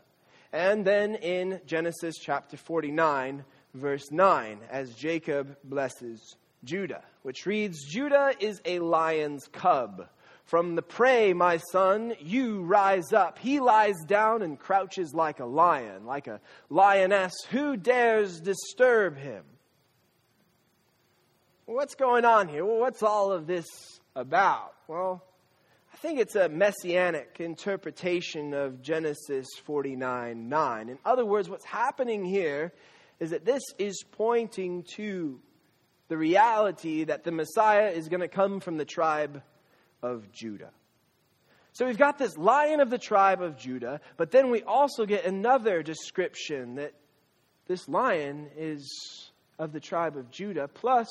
and 0.51 0.83
then 0.83 1.15
in 1.15 1.61
Genesis 1.67 2.15
chapter 2.19 2.57
49, 2.57 3.45
verse 3.77 4.11
9, 4.11 4.59
as 4.69 4.93
Jacob 4.95 5.57
blesses 5.63 6.35
Judah, 6.63 7.03
which 7.23 7.45
reads 7.45 7.83
Judah 7.85 8.33
is 8.39 8.61
a 8.65 8.79
lion's 8.79 9.47
cub 9.47 10.07
from 10.47 10.75
the 10.75 10.81
prey, 10.81 11.33
my 11.33 11.57
son, 11.57 12.15
you 12.21 12.61
rise 12.61 13.11
up. 13.11 13.37
He 13.37 13.59
lies 13.59 13.97
down 14.05 14.41
and 14.41 14.57
crouches 14.57 15.13
like 15.13 15.41
a 15.41 15.45
lion, 15.45 16.05
like 16.05 16.27
a 16.27 16.39
lioness. 16.69 17.33
Who 17.51 17.75
dares 17.75 18.39
disturb 18.39 19.17
him? 19.17 19.43
What's 21.65 21.95
going 21.95 22.23
on 22.23 22.47
here? 22.47 22.63
What's 22.63 23.03
all 23.03 23.33
of 23.33 23.45
this 23.45 23.65
about? 24.15 24.73
Well, 24.87 25.21
I 25.93 25.97
think 25.97 26.17
it's 26.17 26.37
a 26.37 26.47
messianic 26.47 27.41
interpretation 27.41 28.53
of 28.53 28.81
Genesis 28.81 29.47
49 29.65 30.47
9. 30.47 30.89
In 30.89 30.97
other 31.03 31.25
words, 31.25 31.49
what's 31.49 31.65
happening 31.65 32.23
here 32.23 32.71
is 33.19 33.31
that 33.31 33.45
this 33.45 33.63
is 33.77 34.03
pointing 34.11 34.83
to 34.95 35.39
the 36.07 36.17
reality 36.17 37.03
that 37.03 37.23
the 37.23 37.31
Messiah 37.31 37.89
is 37.89 38.07
going 38.09 38.21
to 38.21 38.27
come 38.27 38.59
from 38.59 38.77
the 38.77 38.85
tribe 38.85 39.41
of 40.01 40.31
Judah. 40.31 40.71
So 41.73 41.85
we've 41.85 41.97
got 41.97 42.17
this 42.17 42.37
lion 42.37 42.79
of 42.79 42.89
the 42.89 42.97
tribe 42.97 43.41
of 43.41 43.57
Judah, 43.57 44.01
but 44.15 44.31
then 44.31 44.49
we 44.49 44.63
also 44.63 45.05
get 45.05 45.25
another 45.25 45.83
description 45.83 46.75
that 46.75 46.93
this 47.67 47.87
lion 47.87 48.49
is 48.55 49.31
of 49.59 49.73
the 49.73 49.79
tribe 49.79 50.17
of 50.17 50.31
Judah 50.31 50.67
plus 50.67 51.07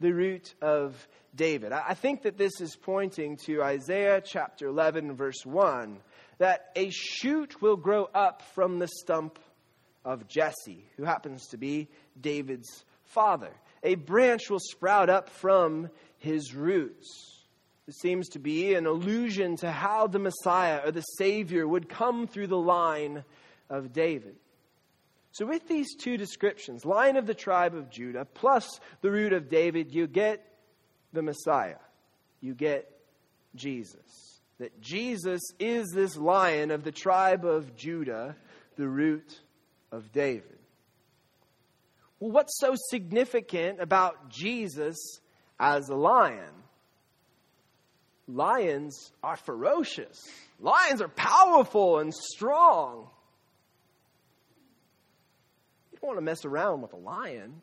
the 0.00 0.12
root 0.12 0.54
of 0.60 1.08
David. 1.34 1.72
I 1.72 1.94
think 1.94 2.22
that 2.22 2.36
this 2.36 2.60
is 2.60 2.76
pointing 2.76 3.36
to 3.46 3.62
Isaiah 3.62 4.20
chapter 4.20 4.66
11, 4.66 5.14
verse 5.14 5.44
1, 5.44 5.98
that 6.38 6.70
a 6.76 6.90
shoot 6.90 7.62
will 7.62 7.76
grow 7.76 8.08
up 8.14 8.42
from 8.54 8.78
the 8.78 8.88
stump 8.88 9.38
of 10.06 10.28
Jesse, 10.28 10.84
who 10.96 11.02
happens 11.02 11.48
to 11.48 11.58
be 11.58 11.88
David's 12.18 12.84
father. 13.04 13.50
A 13.82 13.96
branch 13.96 14.48
will 14.48 14.60
sprout 14.60 15.10
up 15.10 15.28
from 15.28 15.90
his 16.18 16.54
roots. 16.54 17.44
This 17.86 17.98
seems 17.98 18.28
to 18.30 18.38
be 18.38 18.74
an 18.74 18.86
allusion 18.86 19.56
to 19.58 19.70
how 19.70 20.06
the 20.06 20.18
Messiah 20.18 20.80
or 20.84 20.92
the 20.92 21.02
Savior 21.02 21.66
would 21.66 21.88
come 21.88 22.26
through 22.26 22.46
the 22.46 22.56
line 22.56 23.24
of 23.68 23.92
David. 23.92 24.36
So, 25.32 25.44
with 25.44 25.68
these 25.68 25.94
two 25.96 26.16
descriptions, 26.16 26.84
line 26.84 27.16
of 27.16 27.26
the 27.26 27.34
tribe 27.34 27.74
of 27.74 27.90
Judah 27.90 28.24
plus 28.24 28.80
the 29.02 29.10
root 29.10 29.32
of 29.32 29.50
David, 29.50 29.92
you 29.92 30.06
get 30.06 30.42
the 31.12 31.22
Messiah. 31.22 31.76
You 32.40 32.54
get 32.54 32.90
Jesus. 33.54 34.40
That 34.58 34.80
Jesus 34.80 35.42
is 35.58 35.88
this 35.94 36.16
lion 36.16 36.70
of 36.70 36.84
the 36.84 36.92
tribe 36.92 37.44
of 37.44 37.76
Judah, 37.76 38.34
the 38.76 38.88
root 38.88 39.40
of 39.92 40.12
David. 40.12 40.58
Well, 42.20 42.30
what's 42.30 42.58
so 42.58 42.74
significant 42.90 43.80
about 43.80 44.30
Jesus 44.30 44.96
as 45.58 45.88
a 45.88 45.94
lion? 45.94 46.52
lions 48.28 49.12
are 49.22 49.36
ferocious. 49.36 50.22
Lions 50.60 51.00
are 51.00 51.08
powerful 51.08 51.98
and 51.98 52.12
strong. 52.14 53.08
You 55.92 55.98
don't 56.00 56.08
want 56.08 56.18
to 56.18 56.24
mess 56.24 56.44
around 56.44 56.82
with 56.82 56.92
a 56.92 56.96
lion. 56.96 57.62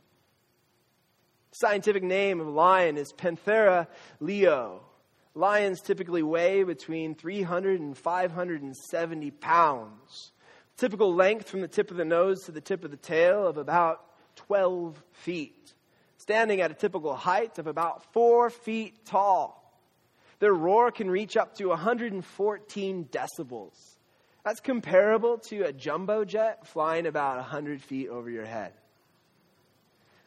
scientific 1.52 2.04
name 2.04 2.40
of 2.40 2.48
a 2.48 2.52
lion 2.52 2.98
is 2.98 3.14
Panthera 3.14 3.88
leo. 4.20 4.82
Lions 5.36 5.82
typically 5.82 6.24
weigh 6.24 6.64
between 6.64 7.16
300 7.16 7.80
and 7.80 7.98
570 7.98 9.32
pounds. 9.32 10.32
Typical 10.78 11.14
length 11.14 11.50
from 11.50 11.62
the 11.62 11.68
tip 11.68 11.92
of 11.92 11.98
the 11.98 12.06
nose 12.06 12.44
to 12.44 12.52
the 12.52 12.62
tip 12.62 12.84
of 12.84 12.92
the 12.92 12.98
tail 12.98 13.48
of 13.48 13.58
about 13.58 14.04
12 14.36 15.02
feet. 15.12 15.74
Standing 16.18 16.62
at 16.62 16.72
a 16.72 16.74
typical 16.74 17.16
height 17.16 17.60
of 17.60 17.68
about 17.68 18.12
4 18.14 18.50
feet 18.50 19.06
tall. 19.06 19.60
Their 20.40 20.54
roar 20.54 20.92
can 20.92 21.10
reach 21.10 21.38
up 21.38 21.56
to 21.58 21.70
114 21.70 23.06
decibels. 23.12 23.96
That's 24.44 24.60
comparable 24.60 25.38
to 25.50 25.64
a 25.64 25.72
jumbo 25.72 26.26
jet 26.26 26.68
flying 26.68 27.06
about 27.06 27.38
100 27.38 27.82
feet 27.82 28.10
over 28.10 28.30
your 28.30 28.46
head. 28.46 28.74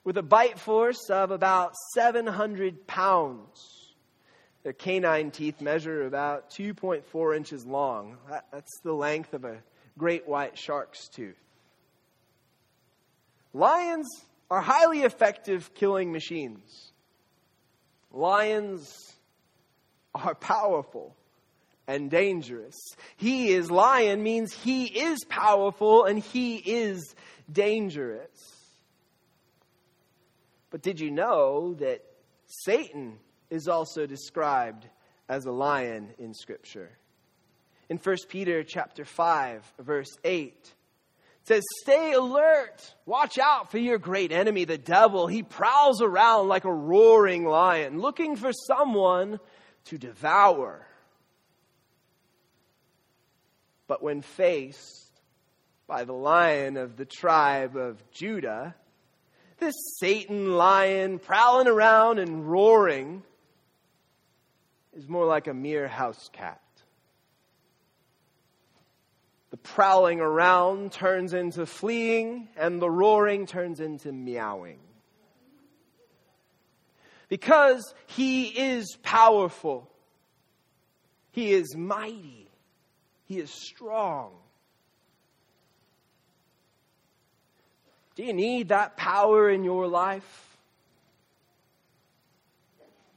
With 0.05 0.17
a 0.17 0.23
bite 0.23 0.59
force 0.59 1.11
of 1.11 1.33
about 1.33 1.75
700 1.95 2.87
pounds, 2.87 3.95
their 4.63 4.73
canine 4.73 5.31
teeth 5.33 5.61
measure 5.61 6.07
about 6.07 6.51
2.4 6.51 7.37
inches 7.37 7.67
long. 7.67 8.17
That's 8.53 8.81
the 8.85 8.95
length 8.95 9.35
of 9.35 9.45
a 9.45 9.59
great 9.99 10.29
white 10.29 10.59
shark's 10.59 11.09
tooth. 11.09 11.37
Lions 13.53 14.07
are 14.51 14.61
highly 14.61 15.03
effective 15.03 15.73
killing 15.75 16.13
machines. 16.13 16.93
Lions 18.13 19.15
are 20.15 20.35
powerful 20.35 21.17
and 21.87 22.11
dangerous. 22.11 22.77
He 23.17 23.51
is 23.51 23.71
lion 23.71 24.23
means 24.23 24.53
he 24.53 24.85
is 24.85 25.25
powerful 25.25 26.05
and 26.05 26.19
he 26.19 26.57
is 26.57 27.15
dangerous. 27.51 28.57
But 30.71 30.83
did 30.83 31.01
you 31.01 31.11
know 31.11 31.75
that 31.75 32.03
Satan 32.47 33.19
is 33.51 33.69
also 33.69 34.07
described 34.07 34.87
as 35.29 35.47
a 35.47 35.53
lion 35.53 36.11
in 36.19 36.35
scripture? 36.35 36.91
In 37.89 37.99
1 37.99 38.17
Peter 38.29 38.65
chapter 38.65 39.05
5 39.05 39.73
verse 39.79 40.17
8 40.25 40.53
it 40.53 40.73
says 41.45 41.63
stay 41.83 42.13
alert 42.13 42.95
watch 43.05 43.39
out 43.39 43.71
for 43.71 43.79
your 43.79 43.99
great 43.99 44.33
enemy 44.33 44.65
the 44.65 44.79
devil 44.79 45.29
he 45.29 45.43
prowls 45.45 46.03
around 46.03 46.49
like 46.49 46.65
a 46.65 46.73
roaring 46.73 47.45
lion 47.45 48.01
looking 48.01 48.35
for 48.35 48.53
someone 48.53 49.39
to 49.87 49.99
devour. 49.99 50.87
But 53.87 54.03
when 54.03 54.23
faced 54.23 55.21
by 55.87 56.05
the 56.05 56.13
lion 56.13 56.77
of 56.77 56.97
the 56.97 57.05
tribe 57.05 57.77
of 57.77 58.03
Judah, 58.11 58.75
this 59.59 59.75
Satan 60.01 60.57
lion 60.57 61.19
prowling 61.21 61.69
around 61.69 62.19
and 62.19 62.51
roaring 62.51 63.23
is 64.95 65.09
more 65.09 65.25
like 65.25 65.47
a 65.47 65.55
mere 65.55 65.87
house 65.87 66.29
cat. 66.33 66.61
The 69.57 69.71
prowling 69.71 70.21
around 70.21 70.93
turns 70.93 71.33
into 71.33 71.65
fleeing, 71.65 72.49
and 72.59 72.79
the 72.79 72.91
roaring 72.91 73.47
turns 73.47 73.81
into 73.81 74.13
meowing 74.13 74.81
because 77.29 77.95
he 78.07 78.49
is 78.49 78.99
powerful, 79.03 79.91
he 81.33 81.55
is 81.55 81.75
mighty, 81.75 82.51
he 83.25 83.39
is 83.39 83.51
strong. 83.51 84.33
Do 88.15 88.25
you 88.25 88.35
need 88.35 88.69
that 88.69 88.99
power 88.99 89.49
in 89.49 89.65
your 89.65 89.87
life? 89.87 90.59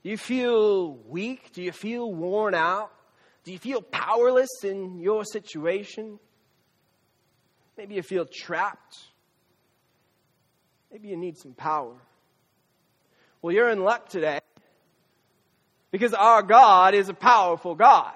Do 0.04 0.10
you 0.10 0.18
feel 0.18 0.94
weak? 1.06 1.52
Do 1.52 1.62
you 1.62 1.74
feel 1.74 2.10
worn 2.10 2.56
out? 2.56 2.92
Do 3.44 3.52
you 3.52 3.60
feel 3.60 3.82
powerless 3.82 4.64
in 4.64 5.00
your 5.00 5.26
situation? 5.26 6.18
Maybe 7.80 7.96
you 7.96 8.04
feel 8.04 8.26
trapped. 8.26 8.98
Maybe 10.92 11.08
you 11.08 11.16
need 11.16 11.38
some 11.38 11.54
power. 11.54 11.96
Well, 13.42 13.56
you're 13.56 13.70
in 13.70 13.86
luck 13.86 14.10
today 14.10 14.42
because 15.90 16.14
our 16.14 16.44
God 16.44 16.94
is 16.94 17.08
a 17.08 17.14
powerful 17.14 17.76
God. 17.76 18.12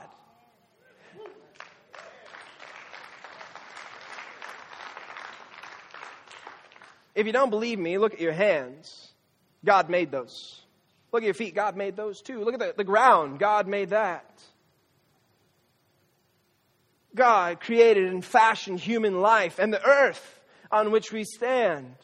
If 7.16 7.26
you 7.26 7.32
don't 7.32 7.50
believe 7.50 7.80
me, 7.80 7.98
look 7.98 8.14
at 8.14 8.20
your 8.20 8.34
hands. 8.34 9.14
God 9.64 9.90
made 9.90 10.12
those. 10.12 10.62
Look 11.14 11.24
at 11.24 11.26
your 11.26 11.34
feet. 11.34 11.56
God 11.56 11.78
made 11.78 11.96
those 11.96 12.22
too. 12.22 12.44
Look 12.44 12.56
at 12.56 12.60
the, 12.60 12.74
the 12.76 12.84
ground. 12.84 13.40
God 13.40 13.70
made 13.70 13.92
that. 13.92 14.44
God 17.16 17.60
created 17.60 18.12
and 18.12 18.24
fashioned 18.24 18.80
human 18.80 19.22
life 19.22 19.60
and 19.60 19.74
the 19.74 19.86
earth 19.86 20.42
on 20.72 20.92
which 20.92 21.12
we 21.12 21.24
stand 21.24 21.96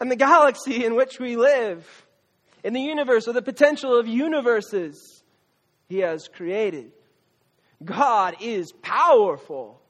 and 0.00 0.10
the 0.10 0.16
galaxy 0.16 0.84
in 0.84 0.96
which 0.96 1.20
we 1.20 1.36
live 1.36 1.86
in 2.64 2.72
the 2.72 2.80
universe 2.80 3.28
or 3.28 3.32
the 3.32 3.42
potential 3.42 3.96
of 3.96 4.08
universes 4.08 5.22
he 5.88 5.98
has 5.98 6.28
created. 6.28 6.90
God 7.84 8.36
is 8.40 8.72
powerful. 8.72 9.80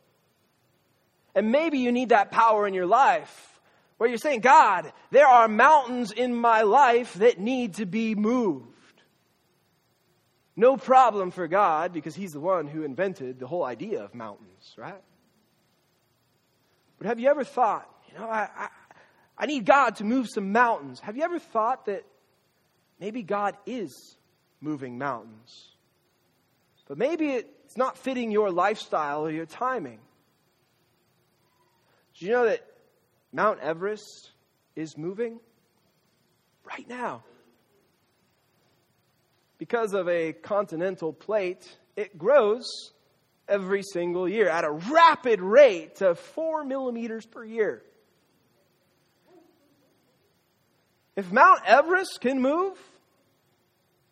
And 1.34 1.50
maybe 1.50 1.78
you 1.78 1.92
need 1.92 2.10
that 2.10 2.30
power 2.30 2.66
in 2.66 2.74
your 2.74 2.86
life 2.86 3.60
where 3.96 4.08
you're 4.08 4.18
saying, 4.18 4.40
God, 4.40 4.92
there 5.10 5.26
are 5.26 5.48
mountains 5.48 6.12
in 6.12 6.34
my 6.34 6.62
life 6.62 7.14
that 7.14 7.38
need 7.38 7.74
to 7.74 7.86
be 7.86 8.14
moved. 8.14 8.71
No 10.54 10.76
problem 10.76 11.30
for 11.30 11.48
God 11.48 11.92
because 11.92 12.14
He's 12.14 12.32
the 12.32 12.40
one 12.40 12.66
who 12.66 12.82
invented 12.82 13.38
the 13.38 13.46
whole 13.46 13.64
idea 13.64 14.02
of 14.02 14.14
mountains, 14.14 14.74
right? 14.76 15.02
But 16.98 17.06
have 17.06 17.18
you 17.18 17.28
ever 17.28 17.44
thought, 17.44 17.88
you 18.10 18.18
know, 18.18 18.28
I, 18.28 18.48
I, 18.56 18.68
I 19.38 19.46
need 19.46 19.64
God 19.64 19.96
to 19.96 20.04
move 20.04 20.28
some 20.28 20.52
mountains. 20.52 21.00
Have 21.00 21.16
you 21.16 21.22
ever 21.22 21.38
thought 21.38 21.86
that 21.86 22.04
maybe 23.00 23.22
God 23.22 23.56
is 23.66 24.16
moving 24.60 24.98
mountains? 24.98 25.68
But 26.86 26.98
maybe 26.98 27.30
it's 27.30 27.76
not 27.76 27.96
fitting 27.96 28.30
your 28.30 28.50
lifestyle 28.50 29.24
or 29.24 29.30
your 29.30 29.46
timing. 29.46 29.98
Do 32.18 32.26
you 32.26 32.32
know 32.32 32.44
that 32.44 32.62
Mount 33.32 33.60
Everest 33.60 34.30
is 34.76 34.96
moving 34.98 35.40
right 36.64 36.86
now. 36.88 37.22
Because 39.62 39.94
of 39.94 40.08
a 40.08 40.32
continental 40.32 41.12
plate, 41.12 41.70
it 41.94 42.18
grows 42.18 42.90
every 43.46 43.84
single 43.84 44.28
year 44.28 44.48
at 44.48 44.64
a 44.64 44.72
rapid 44.72 45.40
rate 45.40 46.02
of 46.02 46.18
four 46.18 46.64
millimeters 46.64 47.26
per 47.26 47.44
year. 47.44 47.84
If 51.14 51.30
Mount 51.30 51.60
Everest 51.64 52.20
can 52.20 52.42
move, 52.42 52.76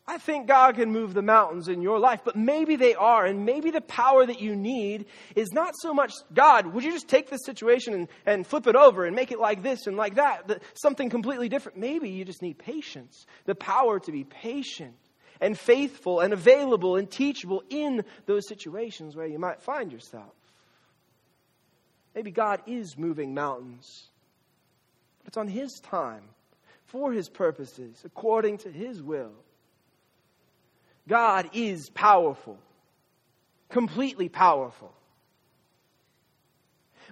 I 0.06 0.18
think 0.18 0.46
God 0.46 0.76
can 0.76 0.92
move 0.92 1.14
the 1.14 1.22
mountains 1.22 1.66
in 1.66 1.82
your 1.82 1.98
life, 1.98 2.20
but 2.24 2.36
maybe 2.36 2.76
they 2.76 2.94
are, 2.94 3.26
and 3.26 3.44
maybe 3.44 3.72
the 3.72 3.80
power 3.80 4.24
that 4.24 4.40
you 4.40 4.54
need 4.54 5.06
is 5.34 5.50
not 5.52 5.74
so 5.80 5.92
much 5.92 6.12
God, 6.32 6.68
would 6.68 6.84
you 6.84 6.92
just 6.92 7.08
take 7.08 7.28
this 7.28 7.44
situation 7.44 7.94
and, 7.94 8.08
and 8.24 8.46
flip 8.46 8.68
it 8.68 8.76
over 8.76 9.04
and 9.04 9.16
make 9.16 9.32
it 9.32 9.40
like 9.40 9.64
this 9.64 9.88
and 9.88 9.96
like 9.96 10.14
that, 10.14 10.62
something 10.74 11.10
completely 11.10 11.48
different? 11.48 11.76
Maybe 11.76 12.10
you 12.10 12.24
just 12.24 12.40
need 12.40 12.56
patience, 12.56 13.26
the 13.46 13.56
power 13.56 13.98
to 13.98 14.12
be 14.12 14.22
patient 14.22 14.94
and 15.40 15.58
faithful 15.58 16.20
and 16.20 16.32
available 16.32 16.96
and 16.96 17.10
teachable 17.10 17.62
in 17.70 18.04
those 18.26 18.46
situations 18.46 19.16
where 19.16 19.26
you 19.26 19.38
might 19.38 19.62
find 19.62 19.90
yourself. 19.92 20.34
Maybe 22.14 22.30
God 22.30 22.60
is 22.66 22.98
moving 22.98 23.34
mountains, 23.34 24.08
but 25.18 25.28
it's 25.28 25.36
on 25.36 25.48
His 25.48 25.80
time, 25.80 26.24
for 26.86 27.12
His 27.12 27.28
purposes, 27.28 28.02
according 28.04 28.58
to 28.58 28.70
His 28.70 29.02
will. 29.02 29.32
God 31.08 31.50
is 31.54 31.88
powerful, 31.90 32.58
completely 33.68 34.28
powerful. 34.28 34.92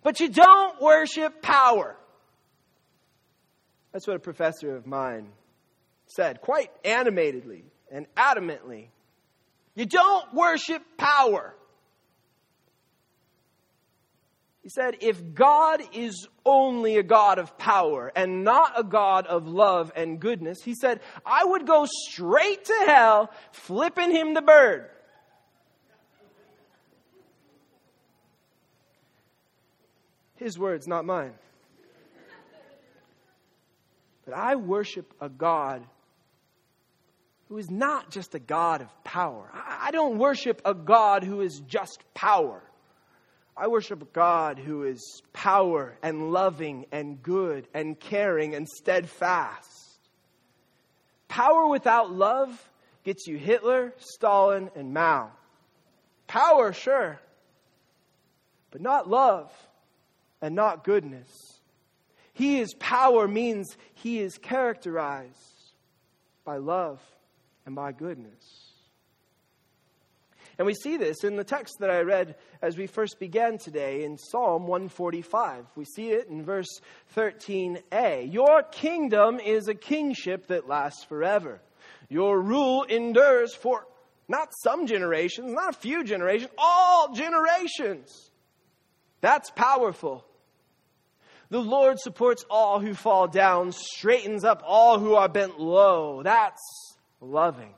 But 0.02 0.20
you 0.20 0.28
don't 0.28 0.80
worship 0.80 1.42
power. 1.42 1.96
That's 3.92 4.06
what 4.06 4.16
a 4.16 4.20
professor 4.20 4.76
of 4.76 4.86
mine 4.86 5.28
said, 6.06 6.40
quite 6.40 6.70
animatedly 6.84 7.64
and 7.90 8.06
adamantly. 8.16 8.88
You 9.74 9.86
don't 9.86 10.34
worship 10.34 10.82
power. 10.96 11.54
He 14.62 14.70
said, 14.70 14.96
if 15.00 15.34
God 15.34 15.80
is 15.94 16.28
only 16.44 16.96
a 16.96 17.02
God 17.02 17.38
of 17.38 17.56
power 17.56 18.12
and 18.14 18.44
not 18.44 18.78
a 18.78 18.82
God 18.82 19.26
of 19.26 19.46
love 19.46 19.92
and 19.96 20.20
goodness, 20.20 20.58
he 20.62 20.74
said, 20.74 21.00
I 21.24 21.44
would 21.44 21.66
go 21.66 21.86
straight 21.86 22.66
to 22.66 22.84
hell 22.86 23.30
flipping 23.52 24.10
him 24.10 24.34
the 24.34 24.42
bird. 24.42 24.90
His 30.36 30.58
words, 30.58 30.86
not 30.86 31.04
mine. 31.04 31.32
But 34.24 34.34
I 34.34 34.56
worship 34.56 35.14
a 35.20 35.28
God 35.28 35.82
who 37.48 37.56
is 37.56 37.70
not 37.70 38.10
just 38.10 38.34
a 38.34 38.38
God 38.38 38.82
of 38.82 39.04
power. 39.04 39.50
I 39.54 39.90
don't 39.90 40.18
worship 40.18 40.60
a 40.64 40.74
God 40.74 41.24
who 41.24 41.40
is 41.40 41.60
just 41.60 42.02
power. 42.12 42.62
I 43.56 43.68
worship 43.68 44.02
a 44.02 44.06
God 44.06 44.58
who 44.58 44.84
is 44.84 45.22
power 45.32 45.96
and 46.02 46.30
loving 46.30 46.86
and 46.92 47.22
good 47.22 47.66
and 47.72 47.98
caring 47.98 48.54
and 48.54 48.68
steadfast. 48.68 49.98
Power 51.26 51.66
without 51.68 52.12
love 52.12 52.70
gets 53.02 53.26
you 53.26 53.38
Hitler, 53.38 53.94
Stalin, 53.96 54.70
and 54.76 54.92
Mao. 54.92 55.30
Power, 56.26 56.74
sure, 56.74 57.18
but 58.70 58.82
not 58.82 59.08
love 59.08 59.50
and 60.42 60.54
not 60.54 60.84
goodness. 60.84 61.30
He 62.34 62.60
is 62.60 62.74
power 62.74 63.26
means 63.26 63.76
he 63.94 64.20
is 64.20 64.36
characterized 64.36 65.72
by 66.44 66.58
love 66.58 67.00
and 67.68 67.76
by 67.76 67.92
goodness. 67.92 68.72
And 70.56 70.66
we 70.66 70.72
see 70.72 70.96
this 70.96 71.22
in 71.22 71.36
the 71.36 71.44
text 71.44 71.74
that 71.80 71.90
I 71.90 72.00
read 72.00 72.36
as 72.62 72.78
we 72.78 72.86
first 72.86 73.20
began 73.20 73.58
today 73.58 74.04
in 74.04 74.16
Psalm 74.16 74.66
145. 74.66 75.66
We 75.76 75.84
see 75.84 76.08
it 76.08 76.28
in 76.28 76.42
verse 76.42 76.80
13a. 77.14 78.32
Your 78.32 78.62
kingdom 78.62 79.38
is 79.38 79.68
a 79.68 79.74
kingship 79.74 80.46
that 80.46 80.66
lasts 80.66 81.04
forever. 81.04 81.60
Your 82.08 82.40
rule 82.40 82.84
endures 82.84 83.54
for 83.54 83.86
not 84.28 84.48
some 84.62 84.86
generations, 84.86 85.52
not 85.52 85.74
a 85.74 85.78
few 85.78 86.04
generations, 86.04 86.50
all 86.56 87.12
generations. 87.12 88.30
That's 89.20 89.50
powerful. 89.50 90.24
The 91.50 91.60
Lord 91.60 91.98
supports 91.98 92.46
all 92.48 92.80
who 92.80 92.94
fall 92.94 93.28
down, 93.28 93.72
straightens 93.72 94.42
up 94.42 94.62
all 94.64 94.98
who 94.98 95.16
are 95.16 95.28
bent 95.28 95.60
low. 95.60 96.22
That's 96.22 96.87
loving. 97.20 97.74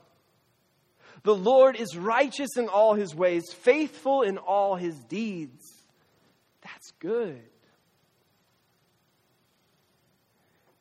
The 1.23 1.35
Lord 1.35 1.75
is 1.75 1.95
righteous 1.95 2.57
in 2.57 2.67
all 2.67 2.93
his 2.93 3.13
ways, 3.13 3.53
faithful 3.53 4.23
in 4.23 4.37
all 4.37 4.75
his 4.75 4.97
deeds. 5.05 5.85
That's 6.61 6.91
good. 6.99 7.41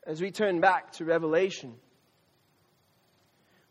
As 0.06 0.20
we 0.20 0.30
turn 0.30 0.60
back 0.60 0.92
to 0.92 1.04
Revelation, 1.04 1.74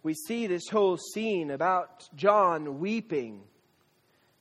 we 0.04 0.13
see 0.13 0.47
this 0.47 0.67
whole 0.69 0.97
scene 0.97 1.52
about 1.52 2.08
John 2.15 2.80
weeping 2.80 3.41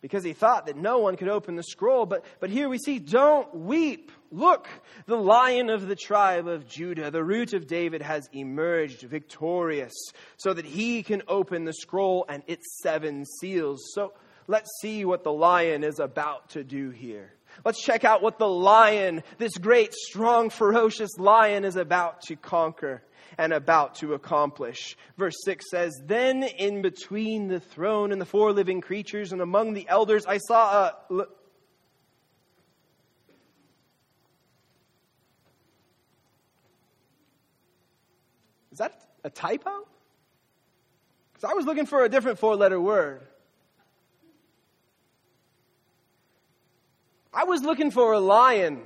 because 0.00 0.24
he 0.24 0.32
thought 0.32 0.66
that 0.66 0.76
no 0.76 0.98
one 0.98 1.16
could 1.16 1.28
open 1.28 1.56
the 1.56 1.62
scroll. 1.62 2.06
But, 2.06 2.24
but 2.40 2.50
here 2.50 2.68
we 2.68 2.78
see, 2.78 2.98
don't 2.98 3.52
weep. 3.54 4.12
Look, 4.30 4.68
the 5.06 5.16
lion 5.16 5.70
of 5.70 5.88
the 5.88 5.96
tribe 5.96 6.46
of 6.46 6.68
Judah, 6.68 7.10
the 7.10 7.24
root 7.24 7.54
of 7.54 7.66
David, 7.66 8.02
has 8.02 8.28
emerged 8.32 9.02
victorious 9.02 9.94
so 10.36 10.52
that 10.52 10.64
he 10.64 11.02
can 11.02 11.22
open 11.28 11.64
the 11.64 11.72
scroll 11.72 12.26
and 12.28 12.42
its 12.46 12.80
seven 12.82 13.24
seals. 13.40 13.82
So 13.94 14.12
let's 14.46 14.70
see 14.80 15.04
what 15.04 15.24
the 15.24 15.32
lion 15.32 15.82
is 15.82 15.98
about 15.98 16.50
to 16.50 16.62
do 16.62 16.90
here. 16.90 17.32
Let's 17.64 17.82
check 17.82 18.04
out 18.04 18.22
what 18.22 18.38
the 18.38 18.48
lion, 18.48 19.22
this 19.38 19.56
great, 19.56 19.92
strong, 19.92 20.50
ferocious 20.50 21.18
lion, 21.18 21.64
is 21.64 21.76
about 21.76 22.22
to 22.22 22.36
conquer 22.36 23.02
and 23.38 23.52
about 23.52 23.94
to 23.94 24.14
accomplish. 24.14 24.96
Verse 25.16 25.36
6 25.44 25.64
says, 25.70 25.94
Then 26.04 26.42
in 26.42 26.82
between 26.82 27.46
the 27.46 27.60
throne 27.60 28.10
and 28.10 28.20
the 28.20 28.26
four 28.26 28.52
living 28.52 28.80
creatures 28.80 29.32
and 29.32 29.40
among 29.40 29.74
the 29.74 29.88
elders, 29.88 30.26
I 30.26 30.38
saw 30.38 30.90
a. 31.10 31.26
Is 38.72 38.78
that 38.78 39.00
a 39.24 39.30
typo? 39.30 39.86
Because 41.32 41.50
I 41.50 41.54
was 41.54 41.64
looking 41.64 41.86
for 41.86 42.04
a 42.04 42.08
different 42.08 42.38
four 42.38 42.56
letter 42.56 42.80
word. 42.80 43.22
I 47.32 47.44
was 47.44 47.62
looking 47.62 47.92
for 47.92 48.12
a 48.12 48.20
lion. 48.20 48.82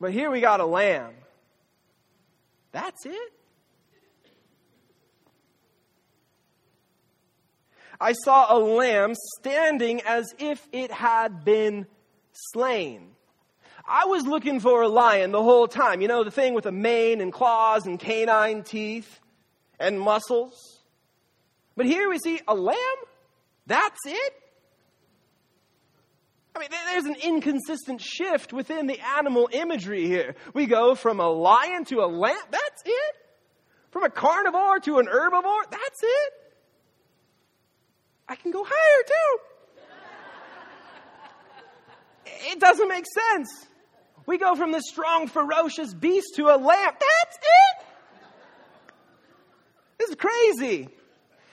But 0.00 0.12
here 0.12 0.30
we 0.30 0.40
got 0.40 0.60
a 0.60 0.66
lamb. 0.66 1.14
That's 2.72 3.06
it? 3.06 3.32
I 8.00 8.12
saw 8.12 8.56
a 8.56 8.58
lamb 8.58 9.14
standing 9.40 10.02
as 10.02 10.32
if 10.38 10.66
it 10.72 10.92
had 10.92 11.44
been 11.44 11.86
slain. 12.32 13.10
I 13.86 14.04
was 14.04 14.26
looking 14.26 14.60
for 14.60 14.82
a 14.82 14.88
lion 14.88 15.32
the 15.32 15.42
whole 15.42 15.66
time. 15.66 16.00
You 16.00 16.08
know, 16.08 16.22
the 16.22 16.30
thing 16.30 16.54
with 16.54 16.66
a 16.66 16.72
mane 16.72 17.20
and 17.20 17.32
claws 17.32 17.86
and 17.86 17.98
canine 17.98 18.62
teeth 18.62 19.18
and 19.80 19.98
muscles. 19.98 20.82
But 21.76 21.86
here 21.86 22.08
we 22.08 22.18
see 22.18 22.40
a 22.46 22.54
lamb? 22.54 22.76
That's 23.66 23.98
it? 24.04 24.32
I 26.58 26.60
mean, 26.60 26.70
there's 26.70 27.04
an 27.04 27.16
inconsistent 27.22 28.00
shift 28.00 28.52
within 28.52 28.88
the 28.88 28.98
animal 29.16 29.48
imagery 29.52 30.06
here. 30.06 30.34
We 30.54 30.66
go 30.66 30.96
from 30.96 31.20
a 31.20 31.28
lion 31.28 31.84
to 31.86 32.00
a 32.00 32.06
lamb. 32.06 32.36
That's 32.50 32.82
it? 32.84 33.14
From 33.92 34.02
a 34.02 34.10
carnivore 34.10 34.80
to 34.80 34.98
an 34.98 35.06
herbivore. 35.06 35.70
That's 35.70 36.02
it? 36.02 36.32
I 38.28 38.34
can 38.34 38.50
go 38.50 38.64
higher 38.68 39.04
too. 39.06 39.38
It 42.50 42.58
doesn't 42.58 42.88
make 42.88 43.04
sense. 43.06 43.66
We 44.26 44.36
go 44.36 44.56
from 44.56 44.72
this 44.72 44.84
strong, 44.88 45.28
ferocious 45.28 45.94
beast 45.94 46.34
to 46.36 46.46
a 46.46 46.56
lamb. 46.56 46.92
That's 46.92 47.36
it. 47.36 47.86
This 49.98 50.08
is 50.10 50.16
crazy. 50.16 50.88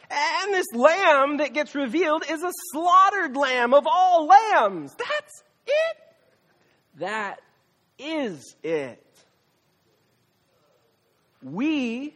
And 0.10 0.54
this 0.54 0.68
lamb 0.74 1.38
that 1.38 1.54
gets 1.54 1.74
revealed 1.74 2.24
is 2.30 2.44
a 2.44 2.52
slaughtered 2.72 3.36
lamb 3.36 3.74
of 3.74 3.88
all 3.88 4.28
lambs. 4.28 4.96
That's 4.96 5.44
it. 5.66 5.98
That 7.00 7.42
is 7.98 8.56
it. 8.64 9.02
We, 11.42 12.14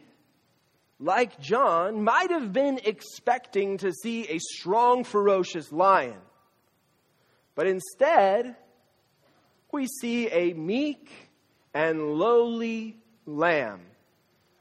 like 0.98 1.40
John, 1.40 2.02
might 2.02 2.30
have 2.30 2.52
been 2.52 2.80
expecting 2.84 3.78
to 3.78 3.92
see 3.92 4.28
a 4.28 4.38
strong, 4.38 5.04
ferocious 5.04 5.70
lion. 5.72 6.18
But 7.54 7.66
instead, 7.66 8.56
we 9.72 9.86
see 9.86 10.28
a 10.28 10.52
meek 10.54 11.10
and 11.74 12.14
lowly 12.14 12.96
lamb, 13.26 13.82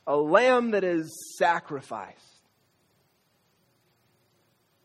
a 0.05 0.17
lamb 0.17 0.71
that 0.71 0.83
is 0.83 1.35
sacrificed 1.37 2.28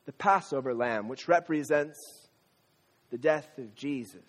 the 0.06 0.12
Passover 0.12 0.74
lamb, 0.74 1.08
which 1.08 1.28
represents 1.28 1.98
the 3.10 3.18
death 3.18 3.58
of 3.58 3.74
Jesus. 3.74 4.20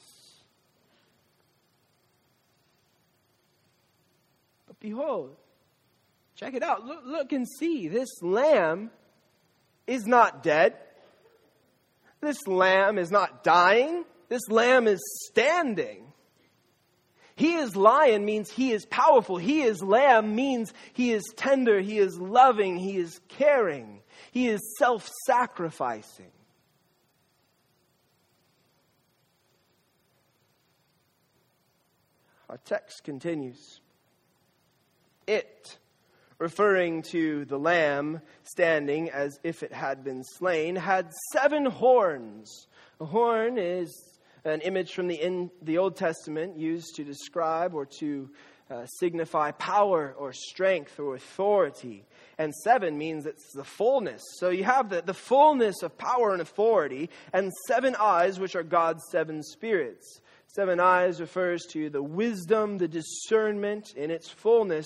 But 4.68 4.80
behold, 4.80 5.36
check 6.36 6.54
it 6.54 6.64
out. 6.64 6.86
Look, 6.86 7.02
look 7.06 7.34
and 7.34 7.48
see. 7.60 7.88
This 7.88 8.10
lamb 8.22 8.92
is 9.88 10.06
not 10.06 10.44
dead. 10.44 10.76
This 12.22 12.48
lamb 12.48 12.98
is 12.98 13.12
not 13.12 13.44
dying. 13.44 14.06
This 14.30 14.50
lamb 14.50 14.88
is 14.88 15.00
standing. 15.28 16.06
He 17.36 17.56
is 17.56 17.76
lion 17.76 18.24
means 18.24 18.50
he 18.50 18.72
is 18.72 18.86
powerful. 18.86 19.38
He 19.38 19.62
is 19.62 19.84
lamb 19.84 20.36
means 20.36 20.74
he 20.94 21.12
is 21.12 21.24
tender, 21.36 21.82
he 21.82 21.98
is 21.98 22.18
loving, 22.18 22.78
he 22.78 22.98
is 22.98 23.20
caring. 23.28 24.02
He 24.36 24.50
is 24.50 24.60
self 24.78 25.10
sacrificing. 25.26 26.30
Our 32.50 32.58
text 32.66 33.06
continues. 33.06 33.80
It, 35.26 35.78
referring 36.38 37.04
to 37.12 37.46
the 37.46 37.58
lamb 37.58 38.20
standing 38.44 39.10
as 39.10 39.40
if 39.42 39.64
it 39.64 39.72
had 39.72 40.04
been 40.04 40.26
slain, 40.26 40.76
had 40.76 41.14
seven 41.32 41.66
horns. 41.66 42.68
A 43.00 43.06
horn 43.06 43.58
is 43.58 44.20
an 44.44 44.60
image 44.60 44.92
from 44.92 45.08
the, 45.08 45.16
in, 45.16 45.50
the 45.62 45.78
Old 45.78 45.96
Testament 45.96 46.58
used 46.58 46.96
to 46.98 47.06
describe 47.06 47.74
or 47.74 47.86
to 48.00 48.30
uh, 48.70 48.86
signify 49.00 49.52
power 49.52 50.14
or 50.18 50.34
strength 50.34 51.00
or 51.00 51.16
authority 51.16 52.04
and 52.38 52.54
seven 52.54 52.98
means 52.98 53.26
it's 53.26 53.54
the 53.54 53.64
fullness. 53.64 54.22
So 54.40 54.50
you 54.50 54.64
have 54.64 54.90
the, 54.90 55.02
the 55.02 55.14
fullness 55.14 55.84
of 55.84 55.98
power 55.98 56.34
and 56.34 56.42
authority, 56.42 57.10
and 57.34 57.52
seven 57.68 57.96
eyes, 58.00 58.40
which 58.40 58.56
are 58.56 58.64
God's 58.64 59.04
seven 59.12 59.44
spirits. 59.44 60.22
Seven 60.48 60.80
eyes 60.80 61.20
refers 61.20 61.66
to 61.72 61.90
the 61.90 62.02
wisdom, 62.02 62.78
the 62.78 62.88
discernment 62.88 63.94
in 63.96 64.10
its 64.10 64.30
fullness 64.30 64.86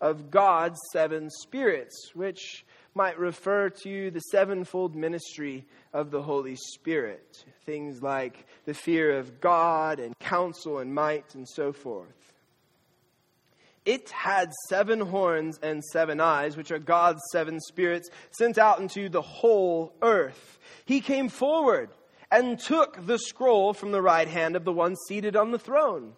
of 0.00 0.30
God's 0.30 0.78
seven 0.92 1.30
spirits, 1.30 2.10
which 2.14 2.66
might 2.94 3.18
refer 3.18 3.70
to 3.70 4.10
the 4.10 4.20
sevenfold 4.20 4.94
ministry 4.94 5.64
of 5.92 6.10
the 6.10 6.22
Holy 6.22 6.56
Spirit. 6.56 7.44
Things 7.64 8.02
like 8.02 8.46
the 8.64 8.74
fear 8.74 9.18
of 9.18 9.40
God 9.40 10.00
and 10.00 10.18
counsel 10.18 10.78
and 10.78 10.94
might 10.94 11.34
and 11.34 11.48
so 11.48 11.72
forth. 11.72 12.25
It 13.86 14.10
had 14.10 14.52
seven 14.68 15.00
horns 15.00 15.60
and 15.62 15.82
seven 15.84 16.20
eyes, 16.20 16.56
which 16.56 16.72
are 16.72 16.78
God's 16.80 17.22
seven 17.30 17.60
spirits 17.60 18.10
sent 18.32 18.58
out 18.58 18.80
into 18.80 19.08
the 19.08 19.22
whole 19.22 19.94
earth. 20.02 20.58
He 20.84 21.00
came 21.00 21.28
forward 21.28 21.90
and 22.28 22.58
took 22.58 23.06
the 23.06 23.18
scroll 23.18 23.72
from 23.72 23.92
the 23.92 24.02
right 24.02 24.26
hand 24.26 24.56
of 24.56 24.64
the 24.64 24.72
one 24.72 24.96
seated 25.06 25.36
on 25.36 25.52
the 25.52 25.58
throne. 25.58 26.14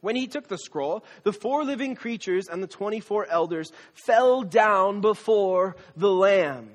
When 0.00 0.16
he 0.16 0.26
took 0.26 0.48
the 0.48 0.56
scroll, 0.56 1.04
the 1.24 1.32
four 1.32 1.62
living 1.62 1.94
creatures 1.94 2.48
and 2.48 2.62
the 2.62 2.66
24 2.66 3.26
elders 3.26 3.70
fell 3.92 4.42
down 4.42 5.02
before 5.02 5.76
the 5.94 6.10
Lamb. 6.10 6.70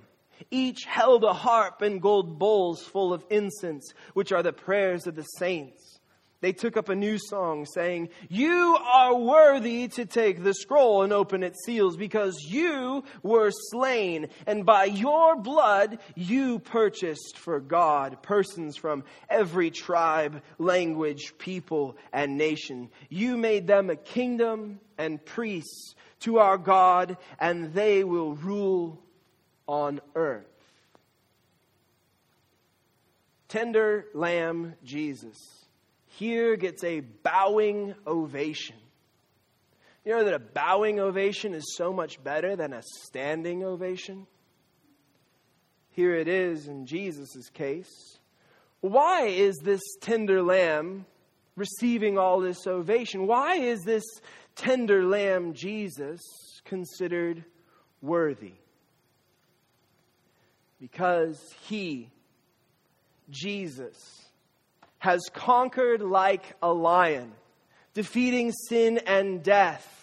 Each 0.52 0.86
held 0.86 1.24
a 1.24 1.34
harp 1.34 1.82
and 1.82 2.00
gold 2.00 2.38
bowls 2.38 2.84
full 2.84 3.14
of 3.14 3.26
incense, 3.32 3.92
which 4.14 4.32
are 4.32 4.44
the 4.44 4.54
prayers 4.54 5.08
of 5.08 5.16
the 5.16 5.24
saints 5.24 5.97
they 6.40 6.54
took 6.54 6.78
up 6.78 6.90
a 6.90 6.96
new 6.96 7.18
song 7.18 7.66
saying, 7.66 8.10
You 8.30 8.78
are 8.80 9.16
worthy 9.16 9.88
to 9.90 10.06
take 10.06 10.44
the 10.44 10.54
scroll 10.54 11.02
and 11.02 11.12
open 11.12 11.42
its 11.42 11.66
seals 11.66 11.98
because 11.98 12.44
you 12.48 13.04
were 13.24 13.50
slain, 13.52 14.28
and 14.46 14.66
by 14.66 14.86
your 14.86 15.36
blood 15.36 15.98
you 16.16 16.60
purchased 16.60 17.38
for 17.38 17.60
God 17.60 18.22
persons 18.22 18.78
from 18.78 19.04
every 19.30 19.72
tribe, 19.72 20.44
language, 20.60 21.34
people, 21.40 21.98
and 22.14 22.38
nation. 22.38 22.90
You 23.10 23.36
made 23.36 23.66
them 23.66 23.90
a 23.90 23.96
kingdom 23.96 24.80
and 24.98 25.24
priests 25.24 25.96
to 26.20 26.38
our 26.38 26.58
God, 26.58 27.18
and 27.40 27.74
they 27.74 28.04
will 28.04 28.36
rule 28.36 29.02
on 29.68 30.02
earth. 30.16 30.46
Tender 33.48 34.06
Lamb 34.14 34.76
Jesus 34.84 35.67
here 36.18 36.56
gets 36.56 36.84
a 36.84 37.02
bowing 37.02 37.94
ovation. 38.08 38.76
You 40.04 40.14
know 40.14 40.24
that 40.24 40.34
a 40.34 40.40
bowing 40.40 41.00
ovation 41.00 41.54
is 41.54 41.76
so 41.76 41.94
much 41.94 42.24
better 42.24 42.56
than 42.56 42.74
a 42.74 42.82
standing 43.04 43.64
ovation? 43.64 44.26
Here 45.92 46.16
it 46.16 46.28
is 46.28 46.68
in 46.68 46.88
Jesus' 46.88 47.50
case. 47.54 48.18
Why 48.82 49.28
is 49.28 49.58
this 49.58 49.82
tender 50.02 50.42
lamb 50.42 51.06
receiving 51.56 52.18
all 52.18 52.40
this 52.40 52.66
ovation? 52.66 53.28
Why 53.28 53.58
is 53.58 53.82
this 53.82 54.06
tender 54.56 55.04
lamb, 55.04 55.54
Jesus, 55.54 56.22
considered 56.66 57.44
worthy? 58.02 58.54
Because 60.80 61.40
he, 61.68 62.10
Jesus, 63.30 64.27
has 65.00 65.22
conquered 65.34 66.02
like 66.02 66.56
a 66.62 66.72
lion, 66.72 67.32
defeating 67.94 68.52
sin 68.52 69.00
and 69.06 69.44
death 69.44 69.94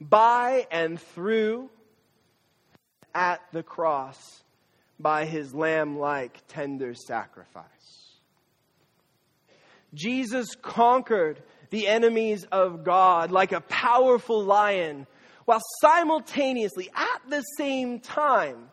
by 0.00 0.66
and 0.70 1.00
through 1.00 1.70
at 3.14 3.40
the 3.52 3.62
cross 3.62 4.42
by 4.98 5.24
his 5.24 5.54
lamb 5.54 5.98
like 5.98 6.40
tender 6.48 6.94
sacrifice. 6.94 7.66
Jesus 9.94 10.54
conquered 10.54 11.42
the 11.70 11.86
enemies 11.88 12.46
of 12.50 12.84
God 12.84 13.30
like 13.30 13.52
a 13.52 13.60
powerful 13.60 14.42
lion, 14.42 15.06
while 15.44 15.60
simultaneously, 15.80 16.88
at 16.94 17.20
the 17.28 17.42
same 17.58 18.00
time, 18.00 18.70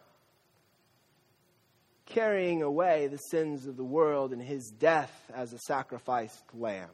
carrying 2.10 2.62
away 2.62 3.08
the 3.08 3.18
sins 3.18 3.66
of 3.66 3.78
the 3.78 3.84
world 3.84 4.34
in 4.34 4.40
his 4.40 4.72
death 4.80 5.14
as 5.34 5.54
a 5.54 5.60
sacrificed 5.60 6.44
lamb. 6.54 6.90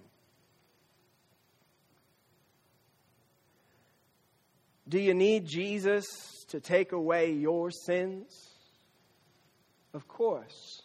Do 4.87 4.99
you 4.99 5.13
need 5.13 5.47
Jesus 5.47 6.05
to 6.49 6.59
take 6.59 6.91
away 6.91 7.31
your 7.31 7.71
sins? 7.71 8.27
Of 9.93 10.07
course. 10.07 10.83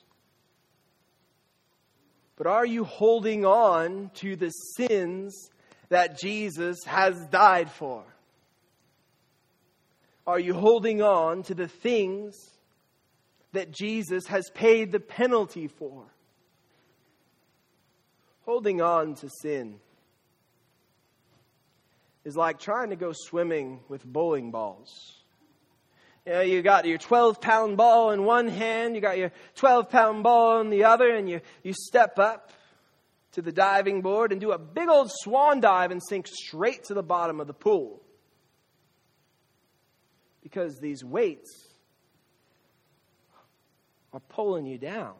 But 2.36 2.46
are 2.46 2.64
you 2.64 2.84
holding 2.84 3.44
on 3.44 4.10
to 4.14 4.36
the 4.36 4.50
sins 4.76 5.50
that 5.90 6.18
Jesus 6.18 6.78
has 6.86 7.26
died 7.26 7.70
for? 7.70 8.04
Are 10.26 10.40
you 10.40 10.54
holding 10.54 11.02
on 11.02 11.42
to 11.44 11.54
the 11.54 11.68
things 11.68 12.49
that 13.52 13.70
Jesus 13.70 14.26
has 14.26 14.50
paid 14.50 14.92
the 14.92 15.00
penalty 15.00 15.66
for? 15.66 16.04
Holding 18.44 18.80
on 18.80 19.14
to 19.16 19.28
sin 19.42 19.80
is 22.24 22.36
like 22.36 22.58
trying 22.58 22.90
to 22.90 22.96
go 22.96 23.12
swimming 23.12 23.80
with 23.88 24.04
bowling 24.04 24.50
balls. 24.50 25.20
You 26.26 26.32
know, 26.32 26.40
you 26.42 26.62
got 26.62 26.84
your 26.84 26.98
12 26.98 27.40
pound 27.40 27.76
ball 27.76 28.10
in 28.10 28.24
one 28.24 28.48
hand, 28.48 28.94
you 28.94 29.00
got 29.00 29.18
your 29.18 29.32
12 29.56 29.88
pound 29.88 30.22
ball 30.22 30.60
in 30.60 30.70
the 30.70 30.84
other, 30.84 31.10
and 31.14 31.28
you, 31.28 31.40
you 31.62 31.72
step 31.72 32.18
up 32.18 32.50
to 33.32 33.42
the 33.42 33.52
diving 33.52 34.02
board 34.02 34.32
and 34.32 34.40
do 34.40 34.52
a 34.52 34.58
big 34.58 34.88
old 34.88 35.10
swan 35.10 35.60
dive 35.60 35.90
and 35.90 36.02
sink 36.02 36.26
straight 36.26 36.84
to 36.84 36.94
the 36.94 37.02
bottom 37.02 37.40
of 37.40 37.46
the 37.46 37.54
pool. 37.54 38.02
Because 40.42 40.78
these 40.78 41.04
weights 41.04 41.69
are 44.12 44.20
pulling 44.20 44.66
you 44.66 44.78
down. 44.78 45.14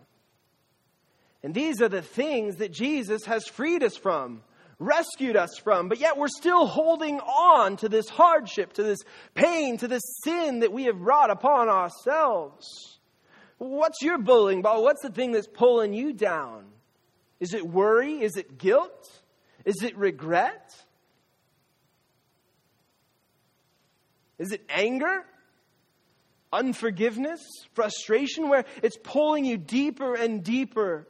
And 1.42 1.54
these 1.54 1.80
are 1.80 1.88
the 1.88 2.02
things 2.02 2.56
that 2.56 2.72
Jesus 2.72 3.24
has 3.24 3.46
freed 3.46 3.82
us 3.82 3.96
from 3.96 4.42
rescued 4.80 5.36
us 5.36 5.50
from, 5.62 5.88
but 5.88 6.00
yet 6.00 6.16
we're 6.16 6.28
still 6.28 6.66
holding 6.66 7.20
on 7.20 7.76
to 7.76 7.88
this 7.88 8.08
hardship, 8.08 8.72
to 8.72 8.82
this 8.82 8.98
pain, 9.34 9.76
to 9.76 9.86
this 9.86 10.02
sin 10.24 10.60
that 10.60 10.72
we 10.72 10.84
have 10.84 10.98
brought 10.98 11.30
upon 11.30 11.68
ourselves. 11.68 12.66
What's 13.58 14.00
your 14.00 14.16
bullying 14.18 14.62
ball? 14.62 14.82
What's 14.82 15.02
the 15.02 15.10
thing 15.10 15.32
that's 15.32 15.46
pulling 15.46 15.92
you 15.92 16.14
down? 16.14 16.64
Is 17.38 17.52
it 17.52 17.66
worry? 17.66 18.22
Is 18.22 18.36
it 18.36 18.58
guilt? 18.58 19.06
Is 19.66 19.82
it 19.82 19.96
regret? 19.98 20.74
Is 24.38 24.52
it 24.52 24.62
anger? 24.70 25.26
Unforgiveness? 26.52 27.40
Frustration? 27.74 28.48
Where 28.48 28.64
it's 28.82 28.98
pulling 29.02 29.44
you 29.44 29.56
deeper 29.56 30.14
and 30.14 30.42
deeper 30.42 31.06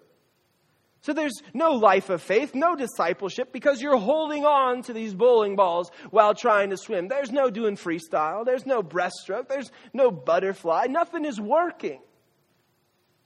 so 1.03 1.15
there's 1.15 1.41
no 1.55 1.73
life 1.73 2.11
of 2.11 2.21
faith, 2.21 2.55
no 2.55 2.77
discipleship, 2.77 3.53
because 3.53 3.81
you're 3.81 3.97
holding 3.97 4.45
on 4.45 4.83
to 4.83 4.93
these 4.93 5.15
bowling 5.15 5.57
balls 5.57 5.91
while 6.11 6.35
trying 6.35 6.71
to 6.71 6.77
swim. 6.77 7.09
There's 7.09 7.33
no 7.33 7.49
doing 7.49 7.77
freestyle, 7.77 8.45
there's 8.45 8.67
no 8.67 8.83
breaststroke, 8.83 9.49
there's 9.49 9.71
no 9.95 10.11
butterfly, 10.11 10.87
nothing 10.91 11.25
is 11.25 11.41
working. 11.41 12.01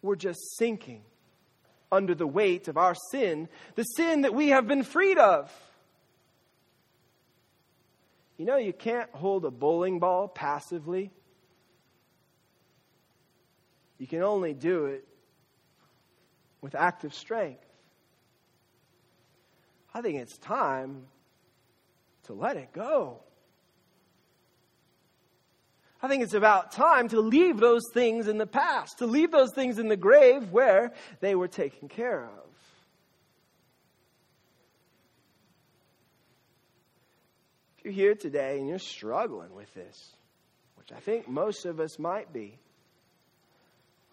We're 0.02 0.14
just 0.14 0.56
sinking 0.56 1.02
under 1.90 2.14
the 2.14 2.26
weight 2.26 2.68
of 2.68 2.76
our 2.76 2.94
sin, 3.10 3.48
the 3.74 3.82
sin 3.82 4.22
that 4.22 4.34
we 4.34 4.50
have 4.50 4.68
been 4.68 4.84
freed 4.84 5.18
of. 5.18 5.52
You 8.36 8.44
know, 8.44 8.56
you 8.56 8.72
can't 8.72 9.10
hold 9.10 9.44
a 9.44 9.50
bowling 9.50 9.98
ball 9.98 10.28
passively. 10.28 11.10
You 14.04 14.08
can 14.08 14.22
only 14.22 14.52
do 14.52 14.84
it 14.84 15.08
with 16.60 16.74
active 16.74 17.14
strength. 17.14 17.64
I 19.94 20.02
think 20.02 20.20
it's 20.20 20.36
time 20.36 21.06
to 22.24 22.34
let 22.34 22.58
it 22.58 22.70
go. 22.74 23.22
I 26.02 26.08
think 26.08 26.22
it's 26.22 26.34
about 26.34 26.70
time 26.70 27.08
to 27.08 27.20
leave 27.22 27.56
those 27.56 27.80
things 27.94 28.28
in 28.28 28.36
the 28.36 28.46
past, 28.46 28.98
to 28.98 29.06
leave 29.06 29.30
those 29.30 29.52
things 29.54 29.78
in 29.78 29.88
the 29.88 29.96
grave 29.96 30.52
where 30.52 30.92
they 31.20 31.34
were 31.34 31.48
taken 31.48 31.88
care 31.88 32.24
of. 32.24 32.50
If 37.78 37.84
you're 37.86 37.94
here 37.94 38.14
today 38.14 38.58
and 38.58 38.68
you're 38.68 38.78
struggling 38.78 39.54
with 39.54 39.72
this, 39.72 40.12
which 40.76 40.92
I 40.92 41.00
think 41.00 41.26
most 41.26 41.64
of 41.64 41.80
us 41.80 41.98
might 41.98 42.30
be, 42.30 42.58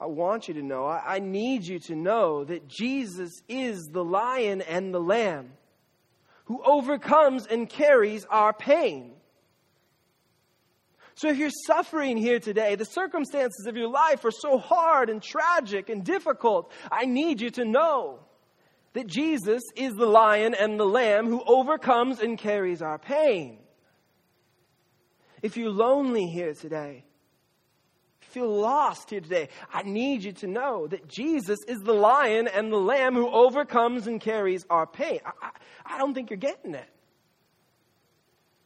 I 0.01 0.07
want 0.07 0.47
you 0.47 0.55
to 0.55 0.63
know, 0.63 0.85
I, 0.85 1.17
I 1.17 1.19
need 1.19 1.63
you 1.63 1.77
to 1.81 1.95
know 1.95 2.43
that 2.43 2.67
Jesus 2.67 3.29
is 3.47 3.87
the 3.93 4.03
lion 4.03 4.61
and 4.61 4.91
the 4.91 4.99
lamb 4.99 5.51
who 6.45 6.59
overcomes 6.65 7.45
and 7.45 7.69
carries 7.69 8.25
our 8.25 8.51
pain. 8.51 9.13
So 11.13 11.29
if 11.29 11.37
you're 11.37 11.51
suffering 11.67 12.17
here 12.17 12.39
today, 12.39 12.73
the 12.73 12.85
circumstances 12.85 13.67
of 13.67 13.77
your 13.77 13.89
life 13.89 14.25
are 14.25 14.31
so 14.31 14.57
hard 14.57 15.11
and 15.11 15.21
tragic 15.21 15.89
and 15.89 16.03
difficult, 16.03 16.71
I 16.91 17.05
need 17.05 17.39
you 17.39 17.51
to 17.51 17.63
know 17.63 18.21
that 18.93 19.05
Jesus 19.05 19.61
is 19.75 19.93
the 19.93 20.07
lion 20.07 20.55
and 20.55 20.79
the 20.79 20.85
lamb 20.85 21.27
who 21.27 21.43
overcomes 21.45 22.21
and 22.21 22.39
carries 22.39 22.81
our 22.81 22.97
pain. 22.97 23.59
If 25.43 25.57
you're 25.57 25.69
lonely 25.69 26.25
here 26.25 26.55
today, 26.55 27.05
feel 28.32 28.48
lost 28.48 29.10
here 29.10 29.22
today, 29.22 29.50
I 29.74 29.84
need 29.84 30.24
you 30.24 30.32
to 30.34 30.48
know 30.48 30.88
that 30.88 31.08
Jesus 31.08 31.60
is 31.67 31.80
the 31.82 31.94
lion 31.94 32.48
and 32.48 32.72
the 32.72 32.78
lamb 32.78 33.13
who 33.15 33.30
overcomes 33.30 34.08
and 34.08 34.20
carries 34.20 34.65
our 34.70 34.88
pain. 34.88 35.20
I, 35.26 35.32
I, 35.41 35.96
I 35.96 35.98
don't 35.98 36.13
think 36.13 36.30
you're 36.30 36.38
getting 36.38 36.74
it. 36.74 36.89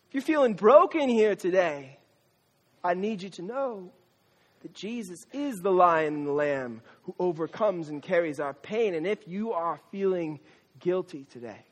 If 0.10 0.14
you're 0.14 0.22
feeling 0.22 0.54
broken 0.54 1.10
here 1.10 1.36
today, 1.36 1.98
I 2.84 2.94
need 2.94 3.22
you 3.22 3.30
to 3.32 3.42
know 3.42 3.92
that 4.62 4.74
Jesus 4.74 5.26
is 5.34 5.58
the 5.62 5.72
lion 5.72 6.16
and 6.16 6.28
the 6.28 6.32
lamb 6.32 6.82
who 7.04 7.16
overcomes 7.20 7.90
and 7.90 8.02
carries 8.02 8.40
our 8.40 8.54
pain. 8.54 8.94
And 8.94 9.06
if 9.06 9.28
you 9.28 9.54
are 9.54 9.80
feeling 9.92 10.40
guilty 10.80 11.26
today, 11.32 11.66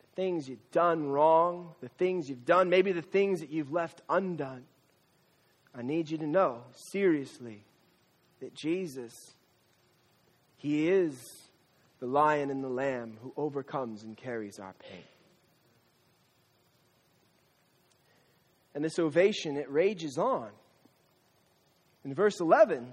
the 0.00 0.16
things 0.16 0.48
you've 0.48 0.70
done 0.72 1.08
wrong, 1.08 1.74
the 1.80 1.88
things 1.88 2.28
you've 2.28 2.44
done, 2.44 2.68
maybe 2.68 2.92
the 2.92 3.02
things 3.02 3.40
that 3.40 3.50
you've 3.50 3.72
left 3.72 4.02
undone, 4.08 4.64
I 5.78 5.82
need 5.82 6.10
you 6.10 6.18
to 6.18 6.26
know 6.26 6.62
seriously 6.72 7.62
that 8.40 8.52
Jesus, 8.52 9.14
He 10.56 10.88
is 10.88 11.14
the 12.00 12.06
lion 12.06 12.50
and 12.50 12.64
the 12.64 12.68
lamb 12.68 13.16
who 13.22 13.32
overcomes 13.36 14.02
and 14.02 14.16
carries 14.16 14.58
our 14.58 14.74
pain. 14.80 15.04
And 18.74 18.84
this 18.84 18.98
ovation, 18.98 19.56
it 19.56 19.70
rages 19.70 20.18
on. 20.18 20.50
In 22.04 22.12
verse 22.12 22.40
11, 22.40 22.92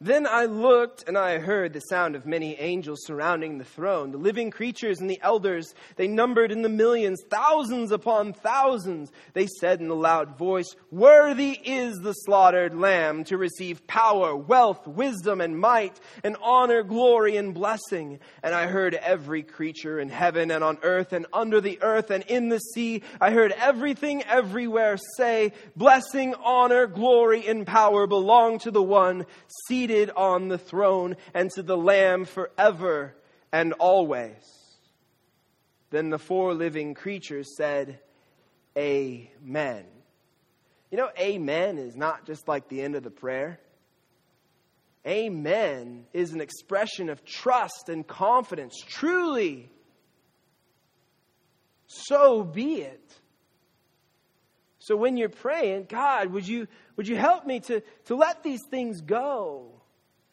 then 0.00 0.28
I 0.28 0.44
looked 0.44 1.08
and 1.08 1.18
I 1.18 1.38
heard 1.38 1.72
the 1.72 1.80
sound 1.80 2.14
of 2.14 2.24
many 2.24 2.54
angels 2.60 3.00
surrounding 3.04 3.58
the 3.58 3.64
throne, 3.64 4.12
the 4.12 4.18
living 4.18 4.52
creatures 4.52 5.00
and 5.00 5.10
the 5.10 5.20
elders. 5.22 5.74
They 5.96 6.06
numbered 6.06 6.52
in 6.52 6.62
the 6.62 6.68
millions, 6.68 7.20
thousands 7.28 7.90
upon 7.90 8.32
thousands. 8.32 9.10
They 9.32 9.48
said 9.58 9.80
in 9.80 9.88
a 9.88 9.94
loud 9.94 10.38
voice, 10.38 10.76
Worthy 10.92 11.58
is 11.64 11.96
the 11.98 12.12
slaughtered 12.12 12.76
lamb 12.76 13.24
to 13.24 13.36
receive 13.36 13.88
power, 13.88 14.36
wealth, 14.36 14.86
wisdom, 14.86 15.40
and 15.40 15.58
might, 15.58 15.98
and 16.22 16.36
honor, 16.40 16.84
glory, 16.84 17.36
and 17.36 17.52
blessing. 17.52 18.20
And 18.44 18.54
I 18.54 18.68
heard 18.68 18.94
every 18.94 19.42
creature 19.42 19.98
in 19.98 20.10
heaven 20.10 20.52
and 20.52 20.62
on 20.62 20.78
earth 20.82 21.12
and 21.12 21.26
under 21.32 21.60
the 21.60 21.82
earth 21.82 22.12
and 22.12 22.22
in 22.28 22.50
the 22.50 22.60
sea. 22.60 23.02
I 23.20 23.32
heard 23.32 23.50
everything 23.50 24.22
everywhere 24.22 24.96
say, 25.16 25.54
Blessing, 25.74 26.34
honor, 26.34 26.86
glory, 26.86 27.48
and 27.48 27.66
power 27.66 28.06
belong 28.06 28.60
to 28.60 28.70
the 28.70 28.82
one 28.82 29.26
seated 29.66 29.87
seated 29.88 30.10
on 30.16 30.48
the 30.48 30.58
throne 30.58 31.16
and 31.34 31.50
to 31.50 31.62
the 31.62 31.76
Lamb 31.76 32.24
forever 32.24 33.14
and 33.52 33.72
always. 33.74 34.42
Then 35.90 36.10
the 36.10 36.18
four 36.18 36.52
living 36.54 36.94
creatures 36.94 37.56
said, 37.56 38.00
Amen. 38.76 39.84
You 40.90 40.98
know, 40.98 41.08
Amen 41.18 41.78
is 41.78 41.96
not 41.96 42.26
just 42.26 42.46
like 42.46 42.68
the 42.68 42.82
end 42.82 42.96
of 42.96 43.02
the 43.02 43.10
prayer. 43.10 43.60
Amen 45.06 46.04
is 46.12 46.32
an 46.32 46.40
expression 46.40 47.08
of 47.08 47.24
trust 47.24 47.88
and 47.88 48.06
confidence. 48.06 48.74
Truly, 48.86 49.70
so 51.86 52.42
be 52.44 52.82
it. 52.82 53.10
So 54.80 54.96
when 54.96 55.16
you're 55.16 55.28
praying, 55.28 55.86
God, 55.88 56.32
would 56.32 56.46
you, 56.46 56.66
would 56.96 57.08
you 57.08 57.16
help 57.16 57.46
me 57.46 57.60
to, 57.60 57.82
to 58.06 58.16
let 58.16 58.42
these 58.42 58.62
things 58.70 59.00
go? 59.00 59.78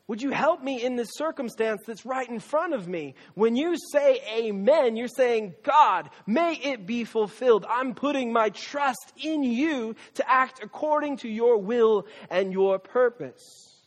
Would 0.07 0.21
you 0.21 0.29
help 0.29 0.63
me 0.63 0.83
in 0.83 0.95
this 0.95 1.09
circumstance 1.13 1.81
that's 1.85 2.05
right 2.05 2.29
in 2.29 2.39
front 2.39 2.75
of 2.75 2.87
me? 2.87 3.15
When 3.33 3.55
you 3.55 3.75
say 3.91 4.21
amen, 4.37 4.95
you're 4.95 5.07
saying, 5.07 5.55
God, 5.63 6.11
may 6.27 6.53
it 6.53 6.85
be 6.85 7.05
fulfilled. 7.05 7.65
I'm 7.67 7.95
putting 7.95 8.31
my 8.31 8.49
trust 8.49 9.13
in 9.17 9.41
you 9.43 9.95
to 10.15 10.31
act 10.31 10.61
according 10.63 11.17
to 11.17 11.27
your 11.27 11.57
will 11.57 12.05
and 12.29 12.53
your 12.53 12.77
purpose. 12.77 13.83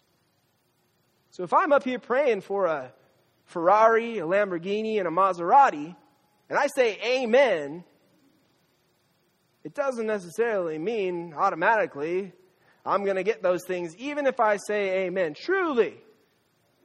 So 1.31 1.45
if 1.45 1.53
I'm 1.53 1.73
up 1.73 1.85
here 1.85 2.01
praying 2.01 2.41
for 2.41 2.67
a 2.67 2.93
Ferrari, 3.45 4.19
a 4.19 4.27
Lamborghini, 4.27 4.99
and 4.99 5.07
a 5.07 5.13
Maserati, 5.13 5.95
and 6.51 6.59
I 6.59 6.67
say 6.67 6.99
amen, 7.05 7.85
it 9.63 9.73
doesn't 9.73 10.07
necessarily 10.07 10.79
mean 10.79 11.33
automatically 11.37 12.33
I'm 12.85 13.05
going 13.05 13.17
to 13.17 13.23
get 13.23 13.43
those 13.43 13.65
things, 13.67 13.95
even 13.97 14.27
if 14.27 14.41
I 14.41 14.57
say 14.57 15.05
amen. 15.07 15.35
Truly, 15.35 15.95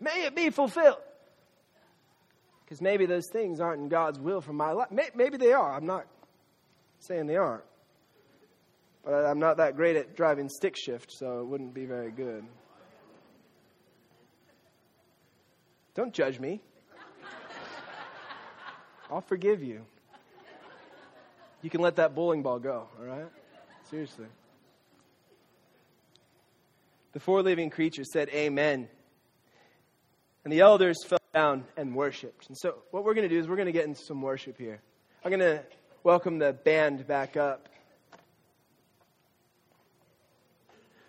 may 0.03 0.25
it 0.25 0.35
be 0.35 0.49
fulfilled. 0.49 1.01
Because 2.63 2.81
maybe 2.81 3.05
those 3.05 3.27
things 3.31 3.59
aren't 3.59 3.81
in 3.81 3.89
God's 3.89 4.19
will 4.19 4.41
for 4.41 4.53
my 4.53 4.71
life. 4.71 4.89
Maybe 4.91 5.37
they 5.37 5.53
are. 5.53 5.75
I'm 5.75 5.85
not 5.85 6.05
saying 6.99 7.27
they 7.27 7.37
aren't. 7.37 7.63
But 9.03 9.25
I'm 9.25 9.39
not 9.39 9.57
that 9.57 9.75
great 9.75 9.95
at 9.95 10.15
driving 10.15 10.49
stick 10.49 10.75
shift, 10.77 11.11
so 11.11 11.41
it 11.41 11.45
wouldn't 11.45 11.73
be 11.73 11.85
very 11.85 12.11
good. 12.11 12.45
Don't 15.93 16.13
judge 16.13 16.39
me. 16.39 16.61
I'll 19.11 19.21
forgive 19.21 19.61
you. 19.61 19.85
You 21.61 21.69
can 21.69 21.81
let 21.81 21.97
that 21.97 22.15
bowling 22.15 22.41
ball 22.41 22.59
go, 22.59 22.87
all 22.99 23.05
right? 23.05 23.27
Seriously. 23.89 24.25
The 27.11 27.19
four 27.19 27.43
living 27.43 27.69
creatures 27.69 28.11
said, 28.11 28.29
Amen. 28.29 28.87
And 30.43 30.51
the 30.51 30.59
elders 30.59 31.03
fell 31.05 31.19
down 31.33 31.65
and 31.77 31.95
worshiped. 31.95 32.47
And 32.49 32.57
so, 32.57 32.75
what 32.91 33.03
we're 33.03 33.13
going 33.13 33.27
to 33.27 33.33
do 33.33 33.39
is 33.39 33.47
we're 33.47 33.55
going 33.55 33.67
to 33.67 33.71
get 33.71 33.85
into 33.85 34.01
some 34.01 34.21
worship 34.21 34.57
here. 34.57 34.81
I'm 35.23 35.31
going 35.31 35.39
to 35.39 35.63
welcome 36.03 36.37
the 36.37 36.51
band 36.51 37.07
back 37.07 37.37
up. 37.37 37.69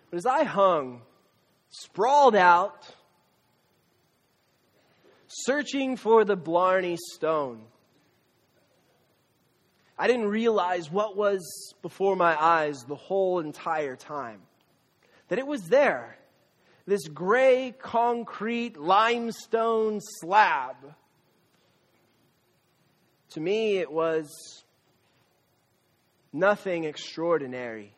But 0.09 0.17
as 0.17 0.25
I 0.25 0.43
hung, 0.43 1.01
sprawled 1.69 2.35
out, 2.35 2.87
searching 5.27 5.97
for 5.97 6.23
the 6.23 6.37
Blarney 6.37 6.97
Stone, 7.15 7.61
I 9.97 10.07
didn't 10.07 10.27
realize 10.27 10.91
what 10.91 11.17
was 11.17 11.73
before 11.81 12.15
my 12.15 12.41
eyes 12.41 12.83
the 12.87 12.95
whole 12.95 13.39
entire 13.39 13.95
time. 13.95 14.41
That 15.29 15.39
it 15.39 15.47
was 15.47 15.67
there, 15.67 16.17
this 16.85 17.07
gray 17.07 17.73
concrete 17.77 18.77
limestone 18.77 19.99
slab. 20.01 20.75
To 23.31 23.39
me, 23.39 23.77
it 23.77 23.91
was 23.91 24.63
nothing 26.31 26.83
extraordinary. 26.83 27.93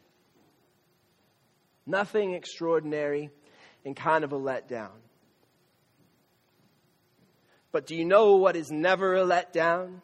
Nothing 1.85 2.33
extraordinary 2.33 3.29
and 3.85 3.95
kind 3.95 4.23
of 4.23 4.33
a 4.33 4.39
letdown. 4.39 4.91
But 7.71 7.85
do 7.85 7.95
you 7.95 8.05
know 8.05 8.37
what 8.37 8.55
is 8.55 8.71
never 8.71 9.15
a 9.15 9.21
letdown? 9.21 10.01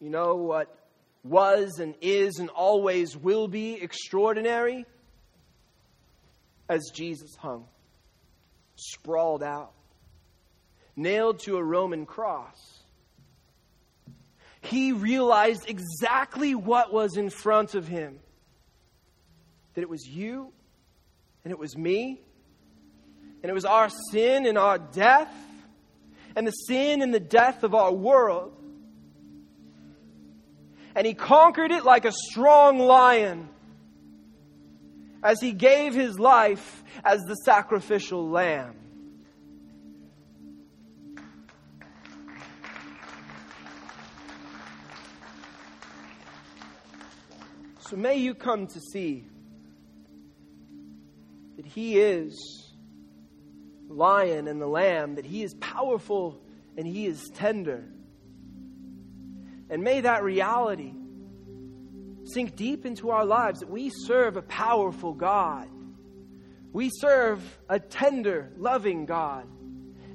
You 0.00 0.10
know 0.10 0.34
what 0.34 0.76
was 1.22 1.78
and 1.78 1.94
is 2.00 2.38
and 2.38 2.48
always 2.50 3.16
will 3.16 3.48
be 3.48 3.74
extraordinary? 3.74 4.86
As 6.70 6.92
Jesus 6.94 7.34
hung, 7.34 7.64
sprawled 8.76 9.42
out, 9.42 9.72
nailed 10.94 11.40
to 11.40 11.56
a 11.56 11.64
Roman 11.64 12.06
cross. 12.06 12.84
He 14.60 14.92
realized 14.92 15.68
exactly 15.68 16.54
what 16.54 16.92
was 16.92 17.16
in 17.16 17.28
front 17.28 17.74
of 17.74 17.88
him 17.88 18.20
that 19.74 19.80
it 19.80 19.88
was 19.88 20.06
you 20.06 20.52
and 21.42 21.50
it 21.50 21.58
was 21.58 21.76
me 21.76 22.20
and 23.42 23.50
it 23.50 23.52
was 23.52 23.64
our 23.64 23.88
sin 24.12 24.46
and 24.46 24.56
our 24.56 24.78
death 24.78 25.34
and 26.36 26.46
the 26.46 26.52
sin 26.52 27.02
and 27.02 27.12
the 27.12 27.18
death 27.18 27.64
of 27.64 27.74
our 27.74 27.92
world. 27.92 28.56
And 30.94 31.04
he 31.04 31.14
conquered 31.14 31.72
it 31.72 31.84
like 31.84 32.04
a 32.04 32.12
strong 32.12 32.78
lion 32.78 33.48
as 35.22 35.40
he 35.40 35.52
gave 35.52 35.94
his 35.94 36.18
life 36.18 36.82
as 37.04 37.20
the 37.22 37.34
sacrificial 37.34 38.28
lamb. 38.28 38.74
So 47.90 47.96
may 47.96 48.18
you 48.18 48.34
come 48.36 48.68
to 48.68 48.80
see 48.80 49.24
that 51.56 51.66
He 51.66 51.98
is 51.98 52.72
the 53.88 53.94
lion 53.94 54.46
and 54.46 54.62
the 54.62 54.68
lamb, 54.68 55.16
that 55.16 55.24
He 55.24 55.42
is 55.42 55.54
powerful 55.54 56.40
and 56.76 56.86
He 56.86 57.06
is 57.06 57.28
tender. 57.34 57.84
And 59.68 59.82
may 59.82 60.02
that 60.02 60.22
reality 60.22 60.94
sink 62.32 62.56
deep 62.56 62.86
into 62.86 63.10
our 63.10 63.24
lives 63.24 63.60
that 63.60 63.70
we 63.70 63.90
serve 63.90 64.36
a 64.36 64.42
powerful 64.42 65.12
God. 65.14 65.68
We 66.72 66.90
serve 66.92 67.42
a 67.68 67.80
tender, 67.80 68.52
loving 68.56 69.06
God. 69.06 69.46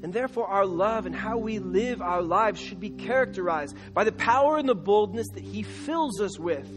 And 0.03 0.13
therefore, 0.13 0.47
our 0.47 0.65
love 0.65 1.05
and 1.05 1.15
how 1.15 1.37
we 1.37 1.59
live 1.59 2.01
our 2.01 2.21
lives 2.21 2.59
should 2.59 2.79
be 2.79 2.91
characterized 2.91 3.75
by 3.93 4.03
the 4.03 4.11
power 4.11 4.57
and 4.57 4.69
the 4.69 4.75
boldness 4.75 5.27
that 5.33 5.43
He 5.43 5.63
fills 5.63 6.21
us 6.21 6.37
with. 6.37 6.69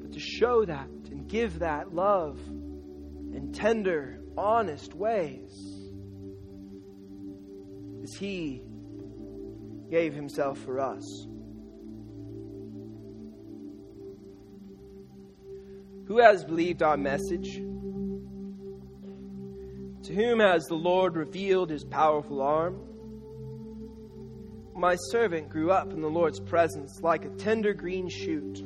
But 0.00 0.12
to 0.12 0.20
show 0.20 0.64
that 0.64 0.88
and 1.10 1.28
give 1.28 1.58
that 1.60 1.92
love 1.92 2.38
in 2.46 3.50
tender, 3.52 4.20
honest 4.36 4.94
ways 4.94 5.50
as 8.04 8.14
He 8.14 8.62
gave 9.90 10.14
Himself 10.14 10.58
for 10.58 10.80
us. 10.80 11.26
Who 16.06 16.18
has 16.18 16.44
believed 16.44 16.82
our 16.82 16.96
message? 16.96 17.56
To 20.04 20.14
whom 20.14 20.40
has 20.40 20.64
the 20.66 20.76
Lord 20.76 21.16
revealed 21.16 21.70
his 21.70 21.84
powerful 21.84 22.40
arm? 22.40 22.80
My 24.74 24.96
servant 25.10 25.48
grew 25.48 25.70
up 25.70 25.92
in 25.92 26.00
the 26.00 26.10
Lord's 26.10 26.40
presence 26.40 27.00
like 27.02 27.24
a 27.24 27.30
tender 27.30 27.74
green 27.74 28.08
shoot 28.08 28.62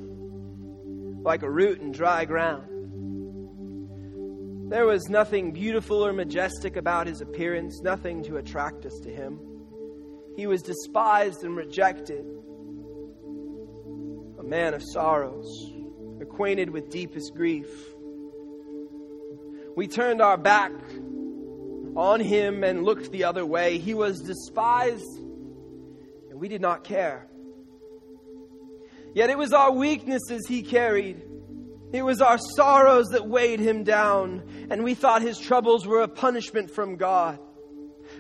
like 1.23 1.43
a 1.43 1.51
root 1.51 1.81
in 1.81 1.93
dry 1.93 2.25
ground. 2.25 2.67
There 4.71 4.87
was 4.87 5.09
nothing 5.09 5.53
beautiful 5.53 6.05
or 6.05 6.13
majestic 6.13 6.77
about 6.77 7.07
his 7.07 7.21
appearance, 7.21 7.81
nothing 7.83 8.23
to 8.25 8.37
attract 8.37 8.87
us 8.87 8.99
to 9.03 9.11
him. 9.11 9.39
He 10.37 10.47
was 10.47 10.63
despised 10.63 11.45
and 11.45 11.57
rejected, 11.57 12.25
a 14.39 14.43
man 14.43 14.75
of 14.75 14.83
sorrows, 14.83 15.73
acquainted 16.31 16.71
with 16.71 16.91
deepest 16.91 17.35
grief. 17.35 17.69
We 19.77 19.89
turned 19.89 20.23
our 20.23 20.37
back 20.37 20.73
on 21.97 22.21
him 22.21 22.63
and 22.63 22.85
looked 22.85 23.11
the 23.11 23.25
other 23.25 23.45
way. 23.45 23.79
He 23.79 23.95
was 23.95 24.21
despised, 24.21 25.19
and 26.31 26.39
we 26.39 26.49
did 26.49 26.61
not 26.61 26.85
care. 26.85 27.27
Yet 29.13 29.31
it 29.31 29.37
was 29.37 29.53
our 29.53 29.73
weaknesses 29.73 30.47
he 30.47 30.63
carried. 30.63 31.23
It 31.93 32.03
was 32.03 32.21
our 32.21 32.39
sorrows 32.39 33.09
that 33.09 33.27
weighed 33.27 33.59
him 33.59 33.83
down, 33.83 34.69
and 34.71 34.85
we 34.85 34.95
thought 34.95 35.23
his 35.23 35.39
troubles 35.39 35.85
were 35.85 36.03
a 36.03 36.09
punishment 36.09 36.71
from 36.71 36.97
God, 36.97 37.41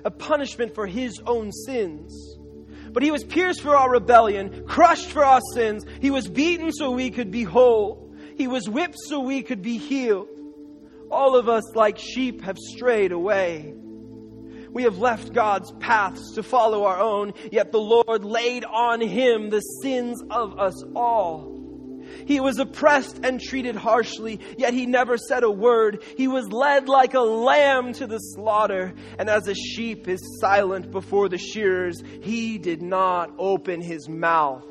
a 0.05 0.11
punishment 0.11 0.75
for 0.75 0.87
his 0.87 1.21
own 1.25 1.53
sins. 1.53 2.40
But 2.93 3.03
he 3.03 3.11
was 3.11 3.25
pierced 3.25 3.63
for 3.63 3.77
our 3.77 3.91
rebellion, 3.91 4.65
crushed 4.67 5.11
for 5.11 5.25
our 5.25 5.41
sins. 5.55 5.85
He 6.01 6.11
was 6.11 6.29
beaten 6.29 6.73
so 6.73 6.91
we 6.91 7.11
could 7.11 7.31
be 7.31 7.45
whole. 7.45 8.13
He 8.37 8.49
was 8.49 8.69
whipped 8.69 8.99
so 9.09 9.21
we 9.21 9.43
could 9.43 9.63
be 9.63 9.79
healed. 9.79 10.29
All 11.11 11.37
of 11.37 11.49
us, 11.49 11.75
like 11.75 11.99
sheep, 11.99 12.43
have 12.43 12.59
strayed 12.59 13.13
away. 13.13 13.75
We 14.73 14.85
have 14.85 14.99
left 14.99 15.33
God's 15.33 15.73
paths 15.73 16.35
to 16.37 16.43
follow 16.43 16.85
our 16.85 17.01
own, 17.01 17.35
yet 17.51 17.73
the 17.73 17.81
Lord 17.81 18.25
laid 18.25 18.65
on 18.65 19.01
him 19.01 19.51
the 19.51 19.61
sins 19.61 20.23
of 20.31 20.59
us 20.59 20.83
all. 20.95 21.50
He 22.27 22.41
was 22.41 22.59
oppressed 22.59 23.21
and 23.25 23.41
treated 23.41 23.77
harshly, 23.77 24.41
yet 24.57 24.75
he 24.75 24.87
never 24.87 25.17
said 25.17 25.45
a 25.45 25.51
word. 25.51 26.03
He 26.17 26.29
was 26.29 26.51
led 26.53 26.89
like 26.89 27.15
a 27.15 27.21
lamb 27.21 27.93
to 27.95 28.07
the 28.07 28.19
slaughter, 28.19 28.95
and 29.19 29.29
as 29.29 29.49
a 29.49 29.55
sheep 29.55 30.09
is 30.09 30.39
silent 30.41 30.91
before 30.91 31.29
the 31.29 31.39
shearers, 31.39 32.03
he 32.23 32.59
did 32.59 32.83
not 32.83 33.33
open 33.39 33.81
his 33.81 34.09
mouth. 34.09 34.65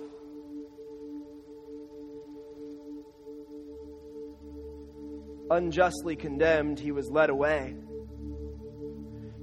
Unjustly 5.51 6.15
condemned, 6.15 6.79
he 6.79 6.91
was 6.91 7.09
led 7.09 7.29
away. 7.29 7.75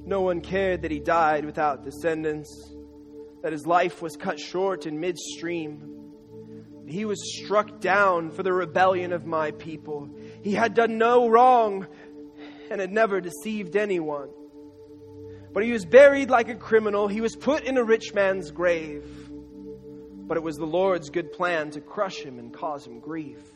No 0.04 0.20
one 0.20 0.40
cared 0.40 0.82
that 0.82 0.92
he 0.92 1.00
died 1.00 1.44
without 1.44 1.84
descendants, 1.84 2.76
that 3.42 3.52
his 3.52 3.66
life 3.66 4.00
was 4.00 4.16
cut 4.16 4.38
short 4.38 4.86
in 4.86 5.00
midstream. 5.00 5.95
He 6.86 7.04
was 7.04 7.36
struck 7.36 7.80
down 7.80 8.30
for 8.30 8.42
the 8.42 8.52
rebellion 8.52 9.12
of 9.12 9.26
my 9.26 9.50
people. 9.50 10.08
He 10.42 10.52
had 10.52 10.74
done 10.74 10.98
no 10.98 11.28
wrong 11.28 11.86
and 12.70 12.80
had 12.80 12.92
never 12.92 13.20
deceived 13.20 13.76
anyone. 13.76 14.28
But 15.52 15.64
he 15.64 15.72
was 15.72 15.84
buried 15.84 16.30
like 16.30 16.48
a 16.48 16.54
criminal. 16.54 17.08
He 17.08 17.20
was 17.20 17.34
put 17.34 17.64
in 17.64 17.76
a 17.78 17.82
rich 17.82 18.14
man's 18.14 18.50
grave. 18.50 19.04
But 19.30 20.36
it 20.36 20.42
was 20.42 20.56
the 20.56 20.66
Lord's 20.66 21.10
good 21.10 21.32
plan 21.32 21.70
to 21.72 21.80
crush 21.80 22.18
him 22.18 22.38
and 22.38 22.52
cause 22.52 22.86
him 22.86 23.00
grief. 23.00 23.55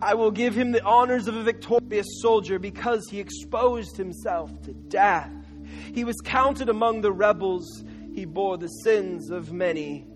I 0.00 0.14
will 0.14 0.30
give 0.30 0.54
him 0.54 0.72
the 0.72 0.82
honors 0.84 1.26
of 1.26 1.36
a 1.36 1.42
victorious 1.42 2.06
soldier 2.20 2.58
because 2.58 3.08
he 3.10 3.18
exposed 3.18 3.96
himself 3.96 4.50
to 4.62 4.72
death. 4.72 5.30
He 5.94 6.04
was 6.04 6.16
counted 6.24 6.68
among 6.68 7.00
the 7.00 7.12
rebels. 7.12 7.84
He 8.14 8.24
bore 8.24 8.58
the 8.58 8.68
sins 8.68 9.30
of 9.30 9.52
many 9.52 10.06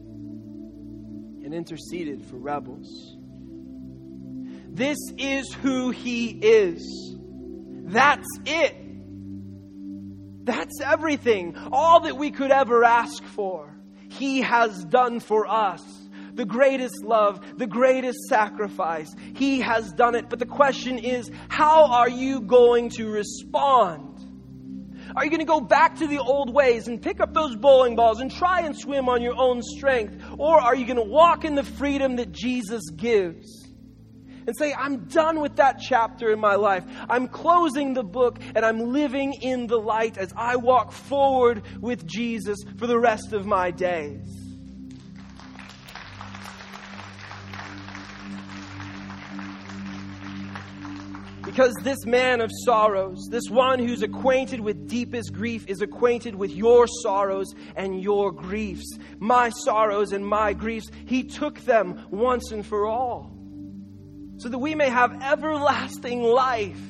and 1.45 1.55
interceded 1.55 2.25
for 2.25 2.37
rebels. 2.37 3.17
This 4.69 4.99
is 5.19 5.53
who 5.55 5.91
he 5.91 6.29
is. 6.29 7.17
That's 7.85 8.29
it. 8.47 8.77
That's 10.45 10.81
everything. 10.81 11.57
All 11.73 12.01
that 12.01 12.17
we 12.17 12.31
could 12.31 12.51
ever 12.51 12.85
ask 12.85 13.23
for, 13.25 13.75
he 14.09 14.43
has 14.43 14.85
done 14.85 15.21
for 15.21 15.47
us 15.47 15.83
the 16.35 16.45
greatest 16.45 17.03
love, 17.05 17.41
the 17.59 17.67
greatest 17.67 18.19
sacrifice. 18.29 19.15
He 19.35 19.61
has 19.61 19.93
done 19.93 20.15
it. 20.15 20.29
But 20.29 20.39
the 20.39 20.47
question 20.47 20.99
is, 20.99 21.31
how 21.49 21.87
are 21.87 22.09
you 22.09 22.41
going 22.41 22.91
to 22.91 23.11
respond? 23.11 24.11
Are 25.17 25.25
you 25.25 25.31
going 25.31 25.41
to 25.41 25.47
go 25.47 25.61
back 25.61 25.97
to 25.97 26.07
the 26.07 26.19
old 26.19 26.55
ways 26.55 26.87
and 26.87 27.03
pick 27.03 27.21
up 27.21 27.35
those 27.35 27.57
bowling 27.57 27.97
balls 27.97 28.21
and 28.21 28.31
try 28.31 28.61
and 28.61 28.77
swim 28.77 29.09
on 29.09 29.23
your 29.23 29.35
own 29.37 29.61
strength? 29.63 30.23
Or 30.39 30.61
are 30.61 30.75
you 30.75 30.87
going 30.87 30.97
to 30.97 31.03
walk 31.03 31.45
in 31.45 31.55
the 31.55 31.65
freedom 31.65 32.17
that 32.17 32.33
Jesus 32.33 32.83
gives? 32.91 33.69
And 34.47 34.57
say, 34.57 34.73
I'm 34.73 35.05
done 35.05 35.41
with 35.41 35.57
that 35.57 35.81
chapter 35.81 36.33
in 36.33 36.41
my 36.41 36.55
life. 36.55 36.85
I'm 37.09 37.29
closing 37.29 37.93
the 37.95 38.03
book 38.03 38.39
and 38.55 38.65
I'm 38.65 38.93
living 38.93 39.35
in 39.35 39.67
the 39.67 39.79
light 39.79 40.17
as 40.17 40.33
I 40.37 40.57
walk 40.57 40.93
forward 40.93 41.63
with 41.81 42.07
Jesus 42.07 42.59
for 42.79 42.87
the 42.87 42.99
rest 42.99 43.33
of 43.33 43.47
my 43.47 43.71
days. 43.71 44.40
Because 51.61 51.75
this 51.83 52.07
man 52.07 52.41
of 52.41 52.51
sorrows, 52.65 53.29
this 53.31 53.51
one 53.51 53.81
who's 53.81 54.03
acquainted 54.03 54.61
with 54.61 54.89
deepest 54.89 55.35
grief, 55.35 55.67
is 55.69 55.83
acquainted 55.83 56.35
with 56.35 56.51
your 56.53 56.87
sorrows 57.03 57.55
and 57.77 58.03
your 58.03 58.33
griefs. 58.33 58.97
My 59.19 59.51
sorrows 59.51 60.15
and 60.15 60.27
my 60.27 60.55
griefs, 60.55 60.91
he 61.05 61.23
took 61.23 61.61
them 61.61 62.07
once 62.11 62.51
and 62.51 62.65
for 62.65 62.87
all, 62.87 63.31
so 64.39 64.49
that 64.49 64.59
we 64.59 64.75
may 64.75 64.89
have 64.89 65.23
everlasting 65.23 66.23
life. 66.23 66.81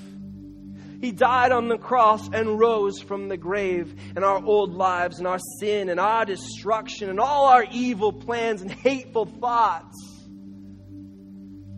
He 1.00 1.10
died 1.10 1.50
on 1.50 1.66
the 1.66 1.76
cross 1.76 2.28
and 2.32 2.56
rose 2.56 3.00
from 3.00 3.26
the 3.26 3.36
grave, 3.36 3.92
and 4.14 4.24
our 4.24 4.40
old 4.40 4.72
lives 4.72 5.18
and 5.18 5.26
our 5.26 5.40
sin 5.58 5.88
and 5.88 5.98
our 5.98 6.24
destruction 6.24 7.10
and 7.10 7.18
all 7.18 7.46
our 7.46 7.66
evil 7.72 8.12
plans 8.12 8.62
and 8.62 8.70
hateful 8.70 9.26
thoughts. 9.26 10.28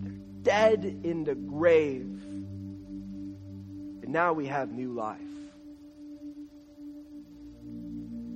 They're 0.03 0.13
dead 0.43 1.01
in 1.05 1.25
the 1.25 1.35
grave 1.35 2.22
now 4.09 4.33
we 4.33 4.47
have 4.47 4.71
new 4.71 4.93
life. 4.93 5.21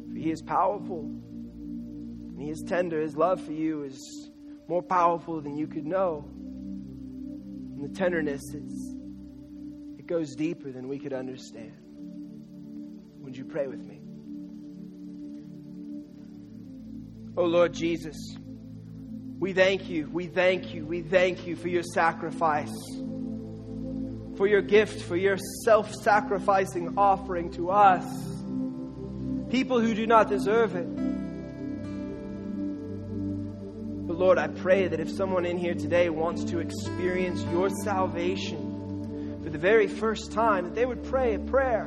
For 0.09 0.17
he 0.17 0.31
is 0.31 0.43
powerful 0.43 1.01
and 1.01 2.41
he 2.41 2.51
is 2.51 2.62
tender. 2.67 3.01
His 3.01 3.17
love 3.17 3.41
for 3.41 3.53
you 3.53 3.83
is 3.83 4.31
more 4.69 4.83
powerful 4.83 5.41
than 5.41 5.57
you 5.57 5.67
could 5.67 5.87
know. 5.87 6.25
And 6.29 7.83
the 7.83 7.99
tenderness 7.99 8.43
is 8.55 8.97
it 9.99 10.07
goes 10.07 10.35
deeper 10.35 10.71
than 10.71 10.89
we 10.89 10.99
could 10.99 11.12
understand. 11.12 11.73
Would 13.21 13.37
you 13.37 13.45
pray 13.45 13.67
with 13.67 13.85
me? 13.85 14.01
Oh 17.37 17.45
Lord 17.45 17.73
Jesus, 17.73 18.17
we 19.39 19.53
thank 19.53 19.91
you, 19.91 20.09
we 20.11 20.27
thank 20.27 20.73
you, 20.73 20.87
we 20.87 21.03
thank 21.03 21.47
you 21.47 21.57
for 21.57 21.69
your 21.69 21.83
sacrifice 21.83 22.73
for 24.37 24.47
your 24.47 24.61
gift, 24.61 25.03
for 25.03 25.16
your 25.16 25.39
self 25.64 25.95
sacrificing 25.95 26.95
offering 26.99 27.51
to 27.53 27.70
us, 27.70 28.05
people 29.51 29.80
who 29.80 29.95
do 29.95 30.07
not 30.07 30.28
deserve 30.28 30.76
it. 30.76 30.87
But 34.07 34.18
Lord, 34.18 34.39
I 34.39 34.49
pray 34.49 34.89
that 34.89 35.01
if 35.01 35.11
someone 35.11 35.47
in 35.47 35.57
here 35.59 35.74
today 35.74 36.11
wants 36.11 36.45
to 36.45 36.59
experience 36.59 37.43
your 37.51 37.70
salvation 37.82 39.41
for 39.43 39.51
the 39.51 39.59
very 39.59 39.89
first 39.89 40.32
time, 40.32 40.64
that 40.64 40.74
they 40.74 40.84
would 40.84 41.05
pray 41.05 41.34
a 41.34 41.39
prayer 41.39 41.87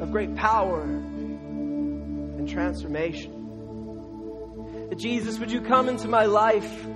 of 0.00 0.12
great 0.12 0.36
power 0.36 0.82
and 0.82 2.48
transformation. 2.48 3.38
That 4.90 4.98
Jesus, 4.98 5.38
would 5.38 5.50
you 5.50 5.62
come 5.62 5.88
into 5.88 6.08
my 6.08 6.26
life? 6.26 6.86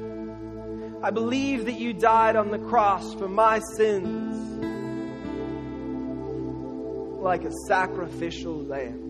I 1.03 1.11
believe 1.11 1.65
that 1.67 1.79
you 1.79 1.93
died 1.93 2.37
on 2.37 2.51
the 2.51 2.59
cross 2.59 3.15
for 3.15 3.29
my 3.29 3.61
sins 3.77 4.46
like 7.27 7.45
a 7.45 7.51
sacrificial 7.67 8.63
lamb. 8.63 9.03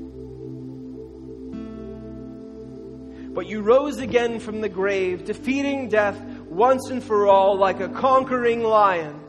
But 3.34 3.46
you 3.46 3.60
rose 3.60 3.98
again 3.98 4.40
from 4.40 4.62
the 4.62 4.70
grave, 4.70 5.26
defeating 5.26 5.90
death 5.90 6.18
once 6.48 6.88
and 6.88 7.04
for 7.04 7.28
all 7.28 7.58
like 7.58 7.80
a 7.80 7.90
conquering 7.90 8.62
lion. 8.62 9.20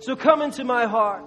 So 0.00 0.14
come 0.14 0.42
into 0.42 0.62
my 0.62 0.84
heart, 0.84 1.24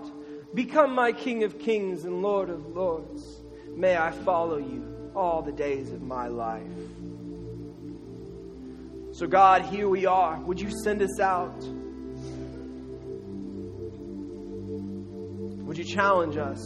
become 0.53 0.93
my 0.93 1.11
King 1.11 1.43
of 1.43 1.57
kings 1.57 2.05
and 2.05 2.21
Lord 2.21 2.51
of 2.51 2.67
lords. 2.67 3.41
May 3.75 3.97
I 3.97 4.11
follow 4.11 4.57
you 4.57 5.11
all 5.15 5.41
the 5.41 5.51
days 5.51 5.91
of 5.91 6.03
my 6.03 6.27
life. 6.27 6.61
So, 9.13 9.25
God, 9.25 9.63
here 9.63 9.89
we 9.89 10.05
are. 10.05 10.39
Would 10.41 10.61
you 10.61 10.69
send 10.83 11.01
us 11.01 11.19
out? 11.19 11.63
Would 15.67 15.77
you 15.77 15.83
challenge 15.83 16.37
us 16.37 16.61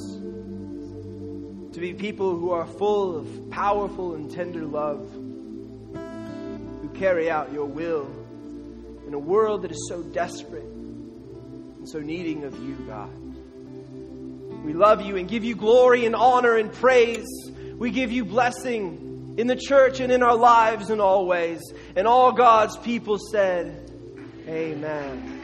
to 1.73 1.79
be 1.79 1.95
people 1.95 2.37
who 2.37 2.51
are 2.51 2.67
full 2.67 3.17
of 3.17 3.49
powerful 3.49 4.13
and 4.13 4.29
tender 4.29 4.63
love, 4.63 5.11
who 5.11 6.89
carry 6.93 7.27
out 7.27 7.51
your 7.51 7.65
will 7.65 8.07
in 9.07 9.15
a 9.15 9.19
world 9.19 9.63
that 9.63 9.71
is 9.71 9.87
so 9.89 10.03
desperate 10.03 10.61
and 10.61 11.89
so 11.89 11.97
needing 11.97 12.43
of 12.43 12.53
you, 12.61 12.75
God? 12.87 13.09
We 14.63 14.73
love 14.73 15.01
you 15.01 15.17
and 15.17 15.27
give 15.27 15.43
you 15.43 15.55
glory 15.55 16.05
and 16.05 16.15
honor 16.15 16.55
and 16.55 16.71
praise. 16.71 17.27
We 17.77 17.89
give 17.89 18.11
you 18.11 18.23
blessing 18.23 19.33
in 19.39 19.47
the 19.47 19.55
church 19.55 19.99
and 19.99 20.11
in 20.11 20.21
our 20.21 20.35
lives 20.35 20.91
in 20.91 21.01
all 21.01 21.25
ways. 21.25 21.61
And 21.95 22.07
all 22.07 22.33
God's 22.33 22.77
people 22.77 23.17
said, 23.17 23.91
Amen. 24.47 25.40